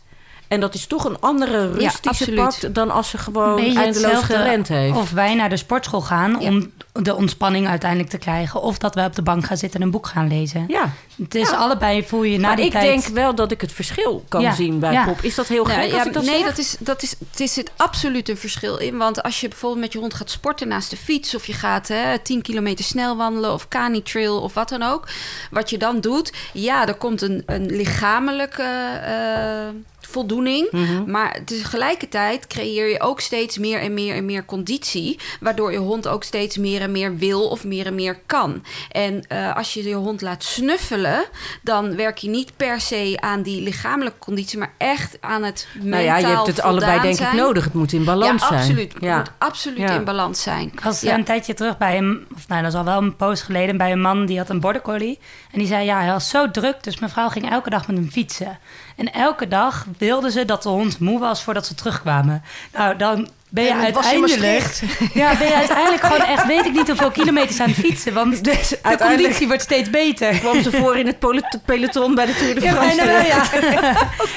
En 0.50 0.61
dat 0.61 0.75
is 0.75 0.87
toch 0.87 1.04
een 1.04 1.21
andere 1.21 1.66
rust 1.71 1.80
Ja, 1.80 1.88
die 1.90 2.00
ze 2.02 2.09
absoluut. 2.09 2.38
pakt 2.38 2.75
dan 2.75 2.90
als 2.90 3.09
ze 3.11 3.19
gewoon 3.19 3.59
eindeloos 3.76 4.23
gerend 4.23 4.69
heeft. 4.69 4.97
Of 4.97 5.11
wij 5.11 5.35
naar 5.35 5.49
de 5.49 5.57
sportschool 5.57 6.00
gaan 6.00 6.37
Ja. 6.40 6.49
om 6.49 6.71
de 6.92 7.14
ontspanning 7.14 7.69
uiteindelijk 7.69 8.11
te 8.11 8.19
krijgen. 8.19 8.62
Of 8.62 8.78
dat 8.78 8.95
wij 8.95 9.04
op 9.04 9.14
de 9.14 9.23
bank 9.23 9.45
gaan 9.45 9.57
zitten 9.57 9.80
en 9.80 9.87
een 9.87 9.92
boek 9.92 10.07
gaan 10.07 10.28
lezen. 10.28 10.64
ja, 10.69 10.90
Het 11.23 11.35
is 11.35 11.50
allebei 11.50 12.02
voel 12.07 12.23
je 12.23 12.38
na 12.38 12.47
maar 12.47 12.57
die 12.57 12.64
ik 12.64 12.71
tijd... 12.73 12.85
denk 12.85 13.04
wel 13.04 13.35
dat 13.35 13.50
ik 13.50 13.61
het 13.61 13.73
verschil 13.73 14.25
kan 14.28 14.40
Ja, 14.40 14.52
zien 14.52 14.78
bij 14.78 14.92
ja. 14.92 15.04
Pop. 15.04 15.21
Is 15.23 15.35
dat 15.35 15.47
heel 15.47 15.64
Nou, 15.64 15.80
gek 15.80 15.90
ja, 15.90 15.97
als 15.99 16.07
ik 16.07 16.12
dat 16.12 16.25
nee, 16.25 16.37
zeg? 16.38 16.47
dat 16.47 16.59
is, 16.59 16.76
dat 16.78 17.02
is, 17.02 17.14
er 17.38 17.49
zit 17.49 17.71
absoluut 17.76 18.28
een 18.28 18.37
verschil 18.37 18.76
in. 18.76 18.97
Want 18.97 19.23
als 19.23 19.40
je 19.40 19.49
bijvoorbeeld 19.49 19.83
met 19.83 19.92
je 19.92 19.99
hond 19.99 20.14
gaat 20.14 20.30
sporten 20.30 20.69
naast 20.69 20.90
de 20.90 20.97
fiets... 20.97 21.35
of 21.35 21.47
je 21.47 21.52
gaat 21.52 21.88
hè, 21.88 22.19
10 22.19 22.42
kilometer 22.42 22.85
snel 22.85 23.16
wandelen 23.16 23.52
of 23.52 23.69
cani-trail 23.69 24.40
of 24.40 24.54
wat 24.54 24.69
dan 24.69 24.83
ook... 24.83 25.09
wat 25.50 25.71
je 25.71 25.78
dan 25.78 26.00
doet, 26.00 26.33
ja, 26.52 26.87
er 26.87 26.95
komt 26.95 27.23
een, 27.23 27.42
een 27.47 27.66
lichamelijke 27.66 28.62
eh, 29.04 29.69
voldoening... 30.11 30.69
Mhm. 30.71 31.11
maar 31.11 31.38
tegelijkertijd 31.45 32.47
creëer 32.47 32.88
je 32.88 33.00
ook 33.00 33.21
steeds 33.21 33.59
meer 33.59 33.81
en 33.81 33.95
meer 33.95 34.14
en 34.14 34.25
meer 34.25 34.45
conditie... 34.45 35.19
waardoor 35.40 35.73
je 35.73 35.79
hond 35.79 36.09
ook 36.09 36.25
steeds 36.25 36.57
meer 36.57 36.81
en 36.81 36.93
meer 36.93 37.17
wil 37.17 37.49
of 37.49 37.64
meer 37.64 37.87
en 37.87 37.95
meer 37.95 38.21
kan. 38.26 38.64
En 38.90 39.23
eh, 39.29 39.57
als 39.57 39.75
je 39.75 39.88
je 39.88 39.95
hond 39.95 40.21
laat 40.21 40.45
snuffelen... 40.45 41.25
dan 41.62 41.97
werk 41.97 42.19
je 42.19 42.29
niet 42.29 42.52
per 42.57 42.81
se 42.81 43.17
aan 43.21 43.43
die 43.43 43.62
lichamelijke 43.62 44.19
conditie... 44.19 44.59
maar 44.59 44.73
echt 44.79 45.17
aan 45.21 45.43
het 45.43 45.67
mentaal 45.73 45.90
Nou 45.90 46.02
ja, 46.05 46.17
je 46.17 46.26
hebt 46.26 46.47
het 46.47 46.61
allebei 46.62 47.00
denk 47.00 47.17
zijn. 47.17 47.33
ik 47.37 47.40
nodig. 47.40 47.64
Het 47.64 47.75
moet 47.75 47.93
in 47.93 48.05
balans 48.05 48.40
ja, 48.43 48.49
zijn. 48.49 48.61
absoluut. 48.61 48.93
Het 48.93 49.02
Ja. 49.02 49.17
moet 49.17 49.31
absoluut 49.38 49.79
Ja. 49.79 49.95
in 49.95 50.05
balans 50.05 50.43
zijn. 50.43 50.71
Ik 50.73 50.81
was 50.81 51.00
Ja. 51.00 51.14
een 51.14 51.25
tijdje 51.25 51.55
terug 51.55 51.79
bij 51.79 51.95
hem, 51.95 52.26
of 52.35 52.49
nou, 52.49 52.62
dat 52.62 52.73
is 52.73 52.79
al 52.79 52.85
wel 52.85 52.99
een 53.02 53.17
poos 53.17 53.43
geleden, 53.43 53.76
bij 53.76 53.93
een 53.93 54.00
man 54.00 54.26
die 54.26 54.38
had 54.38 54.49
een 54.49 54.61
border 54.61 54.83
collie. 54.83 55.19
En 55.52 55.59
die 55.59 55.69
zei, 55.69 55.85
ja, 55.85 56.00
hij 56.00 56.11
was 56.12 56.29
zo 56.29 56.50
druk, 56.50 56.83
dus 56.83 56.99
mevrouw 56.99 57.29
ging 57.29 57.50
elke 57.50 57.71
dag 57.71 57.87
met 57.87 57.97
hem 57.97 58.11
fietsen. 58.11 58.59
En 59.00 59.12
elke 59.12 59.49
dag 59.49 59.87
wilde 59.99 60.30
ze 60.30 60.45
dat 60.45 60.62
de 60.62 60.69
hond 60.69 60.99
moe 60.99 61.19
was 61.19 61.42
voordat 61.42 61.66
ze 61.66 61.75
terugkwamen. 61.75 62.42
Nou, 62.73 62.97
dan 62.97 63.28
ben 63.49 63.64
je 63.64 63.75
uiteindelijk... 63.75 64.80
Ja, 65.14 65.37
ben 65.37 65.47
je 65.47 65.54
uiteindelijk 65.54 66.02
gewoon 66.02 66.26
echt, 66.26 66.47
weet 66.47 66.64
ik 66.66 66.73
niet 66.73 66.87
hoeveel 66.87 67.11
kilometers 67.11 67.61
aan 67.61 67.69
het 67.69 67.78
fietsen. 67.78 68.12
Want 68.12 68.45
Dus 68.50 68.69
de 68.69 68.97
conditie 68.99 69.47
wordt 69.47 69.62
steeds 69.62 69.90
beter. 69.90 70.38
kwam 70.38 70.62
ze 70.62 70.71
voor 70.71 70.97
in 70.97 71.07
het 71.07 71.19
peloton 71.64 72.14
bij 72.14 72.26
de 72.26 72.35
Tour 72.35 72.54
de 72.54 72.61
Ja, 72.61 72.73
France. 72.73 72.97
bijna 72.97 73.12
wel, 73.12 73.26
ja. 73.26 73.45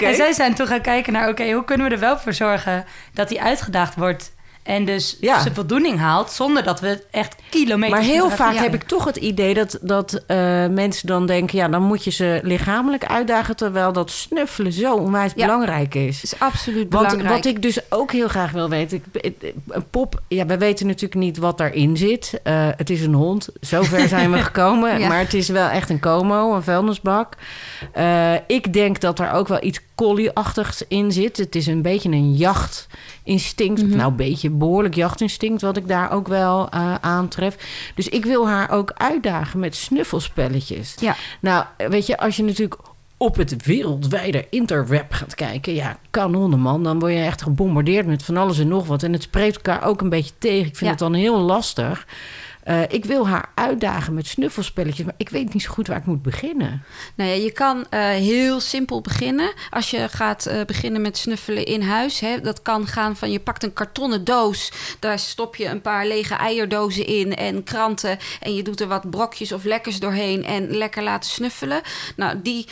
En 0.10 0.16
zij 0.16 0.34
zijn 0.34 0.54
toen 0.54 0.68
gaan 0.68 0.82
kijken 0.82 1.14
naar, 1.14 1.30
oké, 1.30 1.52
hoe 1.52 1.64
kunnen 1.66 1.88
we 1.88 1.94
er 1.94 2.00
wel 2.00 2.18
voor 2.20 2.34
zorgen 2.34 2.86
dat 3.14 3.30
hij 3.30 3.40
uitgedaagd 3.40 3.96
wordt 3.96 4.32
en 4.64 4.86
dus 4.86 5.18
Ja. 5.22 5.42
zijn 5.42 5.54
voldoening 5.56 6.00
haalt, 6.00 6.32
zonder 6.32 6.64
dat 6.64 6.80
we 6.80 7.04
echt 7.12 7.36
kilometers... 7.50 8.00
Maar 8.00 8.10
heel 8.10 8.30
vaak 8.30 8.56
heb 8.56 8.74
ik 8.74 8.84
toch 8.84 9.06
het 9.06 9.16
idee 9.16 9.54
dat, 9.54 9.78
dat 9.82 10.22
eh, 10.28 10.38
mensen 10.68 11.08
dan 11.08 11.26
denken... 11.26 11.58
ja, 11.58 11.68
dan 11.68 11.82
moet 11.84 12.04
je 12.04 12.12
ze 12.12 12.40
lichamelijk 12.44 13.06
uitdagen... 13.06 13.56
terwijl 13.56 13.94
dat 13.94 14.12
snuffelen 14.12 14.74
zo 14.74 14.96
onwijs 14.96 15.32
Ja. 15.36 15.46
belangrijk 15.46 15.96
is. 15.96 16.24
is 16.24 16.40
absoluut 16.40 16.94
Want 16.94 17.08
belangrijk. 17.08 17.36
wat 17.36 17.46
ik 17.46 17.62
dus 17.62 17.80
ook 17.90 18.12
heel 18.12 18.28
graag 18.28 18.52
wil 18.52 18.70
weten... 18.70 19.04
Ik, 19.22 19.34
een 19.70 19.90
pop, 19.90 20.22
ja, 20.28 20.46
we 20.46 20.58
weten 20.58 20.86
natuurlijk 20.88 21.16
niet 21.22 21.38
wat 21.38 21.58
daarin 21.58 21.98
zit. 21.98 22.40
Eh, 22.44 22.68
het 22.78 22.90
is 22.90 23.02
een 23.02 23.14
hond, 23.14 23.50
zover 23.62 24.08
zijn 24.08 24.32
we 24.32 24.38
gekomen. 24.50 25.00
Ja. 25.00 25.08
Maar 25.08 25.20
het 25.20 25.34
is 25.34 25.48
wel 25.48 25.68
echt 25.68 25.90
een 25.90 26.00
como, 26.00 26.56
een 26.56 26.64
vuilnisbak. 26.64 27.34
Eh, 27.92 28.34
ik 28.48 28.74
denk 28.74 29.00
dat 29.00 29.20
er 29.20 29.32
ook 29.32 29.48
wel 29.48 29.64
iets 29.64 29.80
collie-achtigs 29.96 30.84
in 30.88 31.12
zit. 31.12 31.38
Het 31.38 31.56
is 31.56 31.68
een 31.68 31.82
beetje 31.82 32.10
een 32.10 32.34
jachtinstinct. 32.34 33.88
Nou, 33.88 34.10
een 34.12 34.16
beetje 34.16 34.50
behoorlijk 34.50 34.96
jachtinstinct... 34.96 35.62
wat 35.62 35.78
ik 35.78 35.88
daar 35.88 36.12
ook 36.12 36.28
wel 36.28 36.70
eh, 36.70 36.96
aantref. 37.02 37.58
Dus 37.96 38.10
ik 38.10 38.26
wil 38.26 38.48
haar 38.48 38.70
ook 38.70 38.92
uitdagen 38.96 39.60
met 39.60 39.76
snuffelspelletjes. 39.76 40.96
Ja. 41.00 41.16
Nou, 41.42 41.66
weet 41.78 42.06
je, 42.06 42.18
als 42.18 42.36
je 42.36 42.44
natuurlijk 42.44 42.80
op 43.18 43.36
het 43.36 43.66
wereldwijde 43.66 44.48
interweb 44.50 45.12
gaat 45.12 45.36
kijken, 45.36 45.74
ja, 45.74 45.98
kanonnen 46.12 46.60
man, 46.60 46.84
dan 46.84 47.00
word 47.00 47.14
je 47.14 47.20
echt 47.20 47.42
gebombardeerd 47.42 48.06
met 48.06 48.24
van 48.24 48.38
alles 48.38 48.60
en 48.60 48.68
nog 48.68 48.88
wat. 48.88 49.04
En 49.04 49.14
het 49.14 49.24
spreekt 49.24 49.56
elkaar 49.56 49.84
ook 49.84 50.02
een 50.02 50.10
beetje 50.10 50.34
tegen. 50.38 50.58
Ik 50.68 50.76
vind 50.76 50.80
Ja. 50.80 50.90
het 50.90 51.00
dan 51.00 51.14
heel 51.14 51.40
lastig. 51.40 52.06
Eh, 52.64 52.82
ik 52.88 53.06
wil 53.06 53.28
haar 53.28 53.50
uitdagen 53.56 54.14
met 54.14 54.28
snuffelspelletjes, 54.28 55.06
maar 55.06 55.16
ik 55.18 55.30
weet 55.30 55.54
niet 55.54 55.64
zo 55.64 55.72
goed 55.72 55.88
waar 55.88 55.98
ik 55.98 56.06
moet 56.06 56.22
beginnen. 56.22 56.84
Nou 57.16 57.30
ja, 57.30 57.36
je 57.36 57.52
kan 57.52 57.86
eh, 57.90 58.00
heel 58.00 58.60
simpel 58.60 59.02
beginnen. 59.02 59.54
Als 59.70 59.90
je 59.90 60.10
gaat 60.10 60.46
eh, 60.46 60.66
beginnen 60.66 61.02
met 61.02 61.18
snuffelen 61.18 61.66
in 61.66 61.82
huis. 61.82 62.20
Hè, 62.20 62.42
dat 62.42 62.62
kan 62.62 62.88
gaan 62.88 63.16
van 63.16 63.32
je 63.32 63.40
pakt 63.40 63.64
een 63.64 63.74
kartonnen 63.74 64.24
doos. 64.24 64.72
Daar 65.00 65.20
stop 65.20 65.56
je 65.56 65.66
een 65.66 65.82
paar 65.82 66.08
lege 66.08 66.34
eierdozen 66.34 67.06
in 67.06 67.36
en 67.36 67.64
kranten. 67.64 68.18
En 68.40 68.56
je 68.56 68.64
doet 68.64 68.82
er 68.82 68.88
wat 68.88 69.10
brokjes 69.10 69.52
of 69.52 69.64
lekkers 69.64 70.00
doorheen 70.00 70.46
en 70.46 70.70
lekker 70.70 71.04
laten 71.04 71.30
snuffelen. 71.30 71.82
Nou, 72.16 72.42
die 72.42 72.68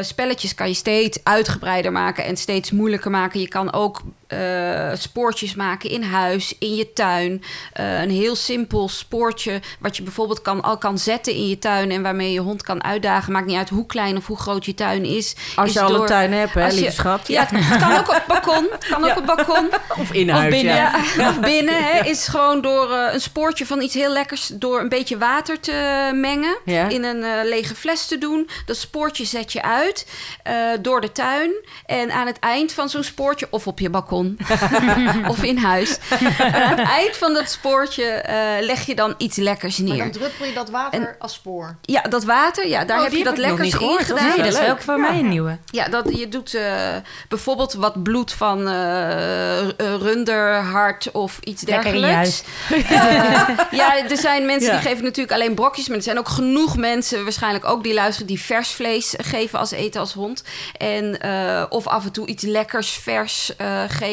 spelletjes 0.00 0.54
kan 0.54 0.68
je 0.68 0.74
steeds 0.74 1.18
uitgebreider 1.22 1.92
maken 1.92 2.24
en 2.24 2.36
steeds 2.36 2.70
moeilijker 2.70 3.10
maken. 3.10 3.40
Je 3.40 3.48
kan 3.48 3.72
ook 3.72 4.00
eh, 4.28 4.90
spoortjes 4.94 5.54
maken 5.54 5.90
in 5.90 6.02
huis, 6.02 6.54
in 6.58 6.74
je 6.74 6.92
tuin. 6.92 7.42
Eh, 7.72 8.00
een 8.02 8.10
heel 8.10 8.36
simpel 8.36 8.88
spoortje 8.88 9.60
wat 9.78 9.96
je 9.96 10.02
bijvoorbeeld 10.02 10.42
kan, 10.42 10.62
al 10.62 10.78
kan 10.78 10.98
zetten 10.98 11.32
in 11.34 11.48
je 11.48 11.58
tuin... 11.58 11.90
en 11.90 12.02
waarmee 12.02 12.32
je 12.32 12.40
hond 12.40 12.62
kan 12.62 12.84
uitdagen. 12.84 13.32
Maakt 13.32 13.46
niet 13.46 13.56
uit 13.56 13.68
hoe 13.68 13.86
klein 13.86 14.16
of 14.16 14.26
hoe 14.26 14.36
groot 14.38 14.64
je 14.64 14.74
tuin 14.74 15.04
is. 15.04 15.34
Als 15.56 15.68
is 15.68 15.74
je 15.74 15.80
al 15.82 15.88
door- 15.88 16.00
een 16.00 16.06
tuin 16.06 16.32
hebt, 16.32 16.54
hè, 16.54 16.68
lieve 16.68 16.90
schat. 16.90 17.28
Ja, 17.28 17.40
het, 17.40 17.64
het 17.64 17.80
kan 17.80 17.92
ook 17.92 18.08
op 18.08 18.14
het 18.14 18.26
balkon. 18.26 18.68
Het 18.72 18.86
kan 18.86 19.04
ook 19.10 19.16
op 19.16 19.26
balkon. 19.26 19.68
Of 20.00 20.12
in 20.12 20.30
Of 20.30 20.36
huis, 20.36 20.54
binnen. 20.54 20.74
ja. 20.74 21.00
Ja, 21.16 21.28
of 21.30 21.40
binnen 21.40 21.84
hè, 21.84 22.04
is 22.04 22.26
gewoon 22.26 22.60
door 22.60 22.92
eh, 22.92 23.12
een 23.12 23.20
spoortje 23.20 23.66
van 23.66 23.80
iets 23.80 23.94
heel 23.94 24.12
lekkers... 24.12 24.50
door 24.54 24.80
een 24.80 24.88
beetje 24.88 25.18
water 25.18 25.60
te 25.60 26.10
mengen, 26.14 26.58
Ja. 26.64 26.88
in 26.88 27.04
een 27.04 27.22
eh, 27.22 27.44
lege 27.44 27.74
fles 27.74 28.06
te 28.06 28.18
doen. 28.18 28.48
Dat 28.66 28.76
spoortje 28.76 29.24
zet 29.24 29.52
je 29.52 29.62
uit 29.62 30.06
eh, 30.42 30.54
door 30.80 31.00
de 31.00 31.12
tuin. 31.12 31.52
En 31.86 32.10
aan 32.12 32.26
het 32.26 32.38
eind 32.38 32.72
van 32.72 32.88
zo'n 32.88 33.02
spoortje, 33.02 33.46
of 33.50 33.66
op 33.66 33.78
je 33.78 33.90
balkon... 33.90 34.16
of 35.32 35.42
in 35.42 35.56
huis. 35.56 35.98
En 36.38 36.54
aan 36.54 36.76
het 36.78 36.88
eind 36.88 37.16
van 37.16 37.34
dat 37.34 37.50
spoortje 37.50 38.04
eh, 38.04 38.64
leg 38.66 38.86
je 38.86 38.94
dan 38.94 39.14
iets 39.18 39.36
lekkers 39.36 39.78
Maar 39.78 39.86
dan 39.88 39.96
neer. 39.96 40.12
druppel 40.12 40.44
je 40.46 40.52
dat 40.52 40.70
water 40.70 41.16
als 41.18 41.32
spoor. 41.34 41.76
Ja, 41.82 42.02
dat 42.02 42.24
water, 42.24 42.68
ja, 42.68 42.84
daar 42.84 42.96
Oh, 42.96 43.02
heb 43.02 43.12
je 43.12 43.18
heb 43.18 43.26
dat 43.26 43.38
lekkers 43.38 43.68
in 43.72 43.78
gehoord. 43.78 44.08
Dat 44.08 44.16
is 44.16 44.22
gedaan. 44.22 44.26
Nee, 44.36 44.44
dat 44.44 44.52
is 44.54 44.58
leuk. 44.66 44.70
ook 44.70 44.80
voor 44.82 45.00
mij 45.00 45.18
een 45.18 45.28
nieuwe. 45.28 45.58
Ja, 45.70 45.88
dat, 45.88 46.16
je 46.18 46.28
doet 46.28 46.54
eh, 46.54 46.72
bijvoorbeeld 47.28 47.72
wat 47.74 48.02
bloed 48.02 48.32
van 48.32 48.68
eh, 48.68 49.60
eh, 49.60 49.68
runderhart 50.00 51.10
of 51.12 51.38
iets 51.44 51.62
Lekker 51.62 51.82
dergelijks. 51.92 52.42
Ja, 53.70 53.96
er 54.08 54.16
zijn 54.16 54.46
mensen 54.46 54.72
Ja. 54.72 54.78
die 54.80 54.88
geven 54.88 55.04
natuurlijk 55.04 55.32
alleen 55.40 55.54
brokjes, 55.54 55.88
maar 55.88 55.96
er 55.96 56.02
zijn 56.02 56.18
ook 56.18 56.28
genoeg 56.28 56.76
mensen, 56.76 57.22
waarschijnlijk 57.22 57.64
ook 57.64 57.82
die 57.82 57.94
luisteren, 57.94 58.26
die 58.26 58.40
vers 58.40 58.68
vlees 58.70 59.14
geven 59.16 59.58
als 59.58 59.70
eten 59.70 60.00
als 60.00 60.12
hond. 60.12 60.42
En, 60.76 61.20
eh, 61.20 61.64
of 61.68 61.86
af 61.86 62.04
en 62.04 62.12
toe 62.12 62.26
iets 62.26 62.44
lekkers 62.44 62.90
vers 62.90 63.56
eh, 63.56 63.82
geven. 63.88 64.06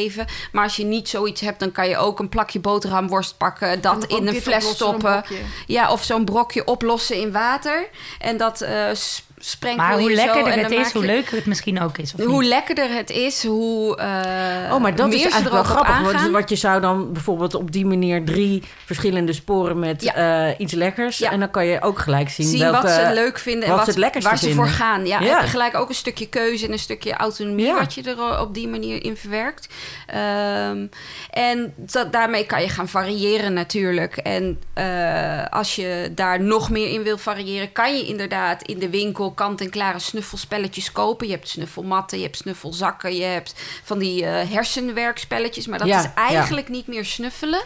Maar 0.51 0.63
als 0.63 0.75
je 0.75 0.85
niet 0.85 1.09
zoiets 1.09 1.41
hebt, 1.41 1.59
dan 1.59 1.71
kan 1.71 1.89
je 1.89 1.97
ook 1.97 2.19
een 2.19 2.29
plakje 2.29 2.59
boterhamworst 2.59 3.37
pakken, 3.37 3.67
En 3.69 3.81
dat 3.81 4.05
in 4.05 4.27
een 4.27 4.41
fles 4.41 4.63
een 4.65 4.75
stoppen. 4.75 5.23
Ja, 5.67 5.91
of 5.91 6.03
zo'n 6.03 6.25
brokje 6.25 6.65
oplossen 6.65 7.15
in 7.15 7.31
water. 7.31 7.89
En 8.19 8.37
dat 8.37 8.65
s- 8.93 9.23
sprenkel 9.49 9.83
Maar 9.85 9.99
hoe 9.99 10.13
lekkerder 10.13 10.53
en 10.53 10.59
het 10.59 10.71
is, 10.71 10.91
hoe 10.91 11.05
leuker 11.05 11.35
het 11.35 11.45
misschien 11.45 11.81
ook 11.81 11.97
is. 11.97 12.13
Of 12.17 12.25
hoe 12.25 12.39
niet? 12.41 12.49
lekkerder 12.49 12.89
het 12.95 13.09
is, 13.09 13.43
hoe 13.45 13.97
eh 13.97 14.73
Oh, 14.73 14.81
maar 14.81 14.95
dat 14.95 15.07
meer 15.07 15.15
is 15.15 15.21
eigenlijk 15.23 15.53
wel 15.53 15.63
grappig. 15.63 15.99
Want, 16.11 16.31
want 16.31 16.49
je 16.49 16.55
zou 16.55 16.81
dan 16.81 17.13
bijvoorbeeld 17.13 17.55
op 17.55 17.71
die 17.71 17.85
manier 17.85 18.23
drie 18.23 18.63
verschillende 18.85 19.33
sporen 19.33 19.79
met 19.79 20.03
Ja. 20.03 20.13
eh, 20.47 20.53
iets 20.57 20.73
lekkers. 20.73 21.17
Ja. 21.17 21.31
En 21.31 21.39
dan 21.39 21.51
kan 21.51 21.65
je 21.65 21.81
ook 21.81 21.99
gelijk 21.99 22.29
zien, 22.29 22.47
Zien 22.47 22.59
welke, 22.59 22.81
wat 22.81 22.91
ze 22.91 23.09
leuk 23.13 23.39
vinden 23.39 23.69
en 23.69 23.75
wat 23.75 23.85
het 23.87 23.97
lekkerste 23.97 24.29
waar 24.29 24.39
ze 24.39 24.45
vinden. 24.45 24.65
voor 24.65 24.73
gaan. 24.73 25.05
Ja, 25.07 25.19
Ja. 25.19 25.41
je 25.41 25.47
gelijk 25.47 25.75
ook 25.75 25.89
een 25.89 25.95
stukje 25.95 26.29
keuze 26.29 26.65
en 26.65 26.71
een 26.71 26.79
stukje 26.79 27.13
autonomie... 27.13 27.65
Ja. 27.65 27.73
wat 27.79 27.93
je 27.93 28.01
er 28.03 28.39
op 28.39 28.53
die 28.53 28.67
manier 28.67 29.03
in 29.03 29.17
verwerkt. 29.17 29.67
Ehm, 30.07 30.85
en 31.29 31.73
dat, 31.75 32.11
daarmee 32.11 32.45
kan 32.45 32.61
je 32.61 32.69
gaan 32.69 32.87
variëren 32.87 33.53
natuurlijk. 33.53 34.17
En 34.17 34.59
eh, 34.73 35.43
als 35.49 35.75
je 35.75 36.11
daar 36.15 36.41
nog 36.41 36.69
meer 36.69 36.89
in 36.89 37.03
wil 37.03 37.17
variëren... 37.17 37.71
kan 37.71 37.97
je 37.97 38.05
inderdaad 38.05 38.61
in 38.61 38.79
de 38.79 38.89
winkel 38.89 39.31
kant-en-klare 39.35 39.99
snuffelspelletjes 39.99 40.91
kopen. 40.91 41.27
Je 41.27 41.33
hebt 41.33 41.49
snuffelmatten, 41.49 42.17
je 42.17 42.23
hebt 42.23 42.37
snuffelzakken... 42.37 43.15
je 43.15 43.23
hebt 43.23 43.55
van 43.83 43.99
die 43.99 44.25
eh, 44.25 44.49
hersenwerkspelletjes. 44.51 45.67
Maar 45.67 45.79
dat 45.79 45.87
Ja, 45.87 45.99
is 45.99 46.09
eigenlijk 46.15 46.69
niet 46.69 46.87
meer 46.87 47.05
snuffelen. 47.05 47.61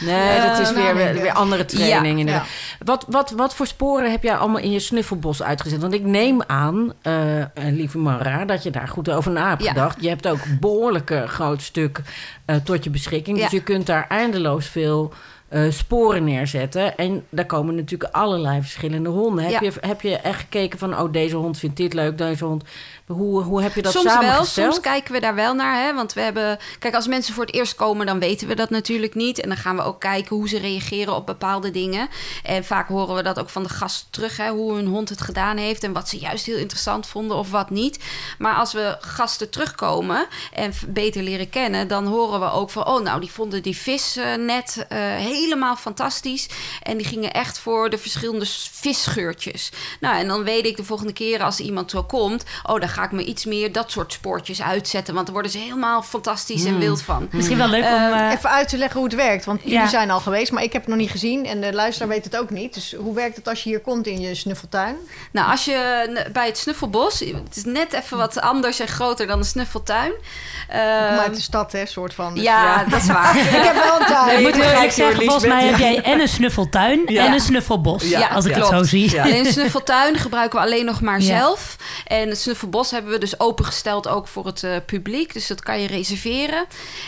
Nee, 0.00 0.40
dat 0.40 0.58
is 0.58 0.68
Eh, 0.68 0.74
weer, 0.74 0.94
nou, 0.94 1.20
weer 1.20 1.32
andere 1.32 1.64
training. 1.64 2.14
Ja. 2.14 2.20
inderdaad. 2.20 2.46
Wat, 2.84 3.04
wat, 3.08 3.30
wat 3.30 3.54
voor 3.54 3.66
sporen 3.66 4.10
heb 4.10 4.22
jij 4.22 4.36
allemaal 4.36 4.60
in 4.60 4.70
je 4.70 4.80
snuffelbos 4.80 5.42
uitgezet? 5.42 5.80
Want 5.80 5.92
ik 5.94 6.02
neem 6.04 6.42
aan, 6.46 6.92
eh, 7.02 7.40
eh, 7.40 7.46
lieve 7.54 7.98
Mara, 7.98 8.44
dat 8.44 8.62
je 8.62 8.70
daar 8.70 8.88
goed 8.88 9.10
over 9.10 9.30
na 9.30 9.48
hebt 9.48 9.66
gedacht. 9.66 10.02
Je 10.02 10.08
hebt 10.08 10.28
ook 10.28 10.40
behoorlijke 10.60 11.24
groot 11.26 11.62
stuk 11.62 12.00
eh, 12.44 12.56
tot 12.56 12.84
je 12.84 12.90
beschikking. 12.90 13.38
Dus 13.38 13.50
je 13.50 13.62
kunt 13.62 13.86
daar 13.86 14.06
eindeloos 14.08 14.66
veel 14.66 15.12
eh, 15.50 15.70
sporen 15.70 16.24
neerzetten. 16.24 16.96
En 16.96 17.24
daar 17.28 17.46
komen 17.46 17.74
natuurlijk 17.74 18.14
allerlei 18.14 18.60
verschillende 18.60 19.08
honden. 19.08 19.44
Heb, 19.44 19.52
Ja. 19.52 19.60
je, 19.62 19.72
heb 19.80 20.00
je 20.00 20.16
echt 20.16 20.40
gekeken 20.40 20.78
van, 20.78 20.98
oh, 20.98 21.12
deze 21.12 21.36
hond 21.36 21.58
vindt 21.58 21.76
dit 21.76 21.92
leuk, 21.94 22.18
deze 22.18 22.44
hond... 22.44 22.64
Hoe, 23.12 23.42
hoe 23.42 23.62
heb 23.62 23.74
je 23.74 23.82
dat 23.82 23.92
soms 23.92 24.18
wel, 24.18 24.44
soms 24.44 24.80
kijken 24.80 25.12
we 25.12 25.20
daar 25.20 25.34
wel 25.34 25.54
naar. 25.54 25.84
Hè? 25.84 25.94
Want 25.94 26.12
we 26.12 26.20
hebben. 26.20 26.58
Kijk, 26.78 26.94
als 26.94 27.06
mensen 27.06 27.34
voor 27.34 27.44
het 27.44 27.54
eerst 27.54 27.74
komen, 27.74 28.06
dan 28.06 28.18
weten 28.18 28.48
we 28.48 28.54
dat 28.54 28.70
natuurlijk 28.70 29.14
niet. 29.14 29.40
En 29.40 29.48
dan 29.48 29.58
gaan 29.58 29.76
we 29.76 29.82
ook 29.82 30.00
kijken 30.00 30.36
hoe 30.36 30.48
ze 30.48 30.58
reageren 30.58 31.14
op 31.14 31.26
bepaalde 31.26 31.70
dingen. 31.70 32.08
En 32.42 32.64
vaak 32.64 32.88
horen 32.88 33.14
we 33.14 33.22
dat 33.22 33.38
ook 33.38 33.48
van 33.48 33.62
de 33.62 33.68
gast 33.68 34.06
terug, 34.10 34.36
hè? 34.36 34.50
hoe 34.50 34.74
hun 34.74 34.86
hond 34.86 35.08
het 35.08 35.20
gedaan 35.20 35.56
heeft. 35.56 35.84
En 35.84 35.92
wat 35.92 36.08
ze 36.08 36.18
juist 36.18 36.46
heel 36.46 36.56
interessant 36.56 37.06
vonden 37.06 37.36
of 37.36 37.50
wat 37.50 37.70
niet. 37.70 37.98
Maar 38.38 38.54
als 38.54 38.72
we 38.72 38.96
gasten 39.00 39.50
terugkomen 39.50 40.26
en 40.52 40.72
beter 40.86 41.22
leren 41.22 41.50
kennen, 41.50 41.88
dan 41.88 42.06
horen 42.06 42.40
we 42.40 42.50
ook 42.50 42.70
van. 42.70 42.86
Oh, 42.86 43.02
nou, 43.02 43.20
die 43.20 43.30
vonden 43.30 43.62
die 43.62 43.76
vis 43.76 44.16
eh, 44.16 44.34
net 44.34 44.86
eh, 44.88 44.98
helemaal 44.98 45.76
fantastisch. 45.76 46.48
En 46.82 46.96
die 46.96 47.06
gingen 47.06 47.32
echt 47.32 47.58
voor 47.58 47.90
de 47.90 47.98
verschillende 47.98 48.46
visgeurtjes. 48.70 49.72
Nou, 50.00 50.16
en 50.16 50.28
dan 50.28 50.44
weet 50.44 50.66
ik 50.66 50.76
de 50.76 50.84
volgende 50.84 51.12
keer 51.12 51.42
als 51.42 51.60
iemand 51.60 51.90
zo 51.90 52.02
komt. 52.02 52.44
Oh, 52.62 52.80
dan 52.80 52.88
ga 53.00 53.06
ik 53.06 53.12
me 53.12 53.24
iets 53.24 53.44
meer 53.44 53.72
dat 53.72 53.90
soort 53.90 54.12
spoortjes 54.12 54.62
uitzetten. 54.62 55.14
Want 55.14 55.26
dan 55.26 55.34
worden 55.34 55.52
ze 55.52 55.58
helemaal 55.58 56.02
fantastisch 56.02 56.64
en 56.64 56.78
wild 56.78 57.02
van. 57.02 57.28
Misschien 57.32 57.56
wel 57.58 57.68
leuk 57.68 57.84
om... 57.84 58.12
eh, 58.12 58.32
Even 58.32 58.50
uit 58.50 58.68
te 58.68 58.76
leggen 58.78 58.96
hoe 59.00 59.08
het 59.08 59.16
werkt. 59.16 59.44
Want 59.44 59.60
jullie 59.62 59.78
Ja. 59.78 59.86
zijn 59.88 60.10
al 60.10 60.20
geweest, 60.20 60.52
maar 60.52 60.62
ik 60.62 60.72
heb 60.72 60.80
het 60.82 60.90
nog 60.90 60.98
niet 61.00 61.10
gezien. 61.10 61.46
En 61.46 61.60
de 61.60 61.72
luisteraar 61.72 62.08
weet 62.08 62.24
het 62.24 62.36
ook 62.36 62.50
niet. 62.50 62.74
Dus 62.74 62.94
hoe 62.98 63.14
werkt 63.14 63.36
het 63.36 63.48
als 63.48 63.62
je 63.62 63.68
hier 63.68 63.80
komt 63.80 64.06
in 64.06 64.20
je 64.20 64.34
snuffeltuin? 64.34 64.96
Nou, 65.32 65.50
als 65.50 65.64
je 65.64 66.28
bij 66.32 66.46
het 66.46 66.58
Snuffelbos... 66.58 67.18
Het 67.20 67.56
is 67.56 67.64
net 67.64 67.92
even 67.92 68.16
wat 68.18 68.40
anders 68.40 68.80
en 68.80 68.88
groter 68.88 69.26
dan 69.26 69.38
de 69.40 69.46
Snuffeltuin. 69.46 70.10
Kom 70.10 70.78
Ehm, 70.78 71.18
uit 71.18 71.34
de 71.34 71.40
stad, 71.40 71.72
hè, 71.72 71.86
soort 71.86 72.14
van. 72.14 72.34
Dus 72.34 72.42
ja, 72.42 72.84
dat 72.84 73.00
is 73.00 73.06
waar. 73.06 73.36
Ik 73.60 73.62
heb 73.62 73.74
wel 73.74 74.00
een 74.00 74.06
tuin. 74.06 74.38
ik 74.38 74.44
moet 74.54 74.62
eerlijk 74.64 74.92
zeggen, 74.92 75.22
volgens 75.24 75.46
mij 75.46 75.66
heb 75.66 75.78
jij 75.78 76.02
en 76.02 76.20
een 76.20 76.28
snuffeltuin 76.28 77.02
Ja. 77.06 77.26
en 77.26 77.32
een 77.32 77.40
snuffelbos. 77.40 78.08
Ja, 78.08 78.26
als 78.28 78.44
ik 78.44 78.54
ja. 78.54 78.58
het 78.58 78.66
zo 78.68 78.82
zie. 78.82 79.10
Ja. 79.10 79.22
Alleen 79.22 79.46
snuffeltuin 79.52 80.16
gebruiken 80.18 80.58
we 80.58 80.64
alleen 80.64 80.84
nog 80.84 81.00
maar 81.00 81.20
Ja. 81.20 81.26
zelf. 81.38 81.76
En 82.06 82.28
het 82.28 82.38
snuffelbos 82.40 82.79
hebben 82.90 83.12
we 83.12 83.18
dus 83.18 83.40
opengesteld 83.40 84.08
ook 84.08 84.26
voor 84.28 84.46
het 84.46 84.62
eh, 84.64 84.70
publiek. 84.86 85.32
Dus 85.32 85.46
dat 85.46 85.62
kan 85.62 85.80
je 85.80 85.86
reserveren. 85.86 86.64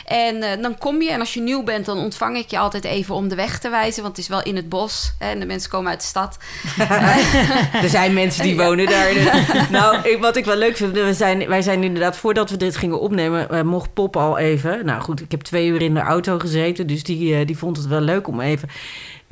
En 0.06 0.42
eh, 0.42 0.62
dan 0.62 0.78
kom 0.78 1.02
je 1.02 1.10
en 1.10 1.20
als 1.20 1.34
je 1.34 1.40
nieuw 1.40 1.62
bent, 1.62 1.86
dan 1.86 1.98
ontvang 1.98 2.36
ik 2.36 2.50
je 2.50 2.58
altijd 2.58 2.84
even 2.84 3.14
om 3.14 3.28
de 3.28 3.34
weg 3.34 3.58
te 3.58 3.68
wijzen. 3.68 4.02
Want 4.02 4.16
het 4.16 4.24
is 4.24 4.30
wel 4.30 4.42
in 4.42 4.56
het 4.56 4.68
bos 4.68 5.12
hè, 5.18 5.30
en 5.30 5.40
de 5.40 5.46
mensen 5.46 5.70
komen 5.70 5.90
uit 5.90 6.00
de 6.00 6.06
stad. 6.06 6.36
Er 7.82 7.88
zijn 7.88 8.12
mensen 8.14 8.42
die 8.42 8.56
wonen 8.56 8.86
daar. 8.86 9.12
nou, 9.70 9.96
ik- 10.08 10.20
wat 10.20 10.36
ik 10.36 10.44
wel 10.44 10.56
leuk 10.56 10.76
vind, 10.76 10.92
we 10.92 11.14
zijn, 11.14 11.48
wij 11.48 11.62
zijn 11.62 11.82
inderdaad, 11.82 12.16
voordat 12.16 12.50
we 12.50 12.56
dit 12.56 12.76
gingen 12.76 13.00
opnemen, 13.00 13.50
eh, 13.50 13.62
mocht 13.62 13.94
Pop 13.94 14.16
al 14.16 14.38
even. 14.38 14.84
Nou 14.84 15.00
goed, 15.02 15.20
ik 15.20 15.30
heb 15.30 15.40
twee 15.40 15.66
uur 15.66 15.82
in 15.82 15.94
de 15.94 16.00
auto 16.00 16.38
gezeten, 16.38 16.86
dus 16.86 17.02
die, 17.02 17.44
die 17.44 17.58
vond 17.58 17.76
het 17.76 17.86
wel 17.86 18.00
leuk 18.00 18.28
om 18.28 18.40
even. 18.40 18.68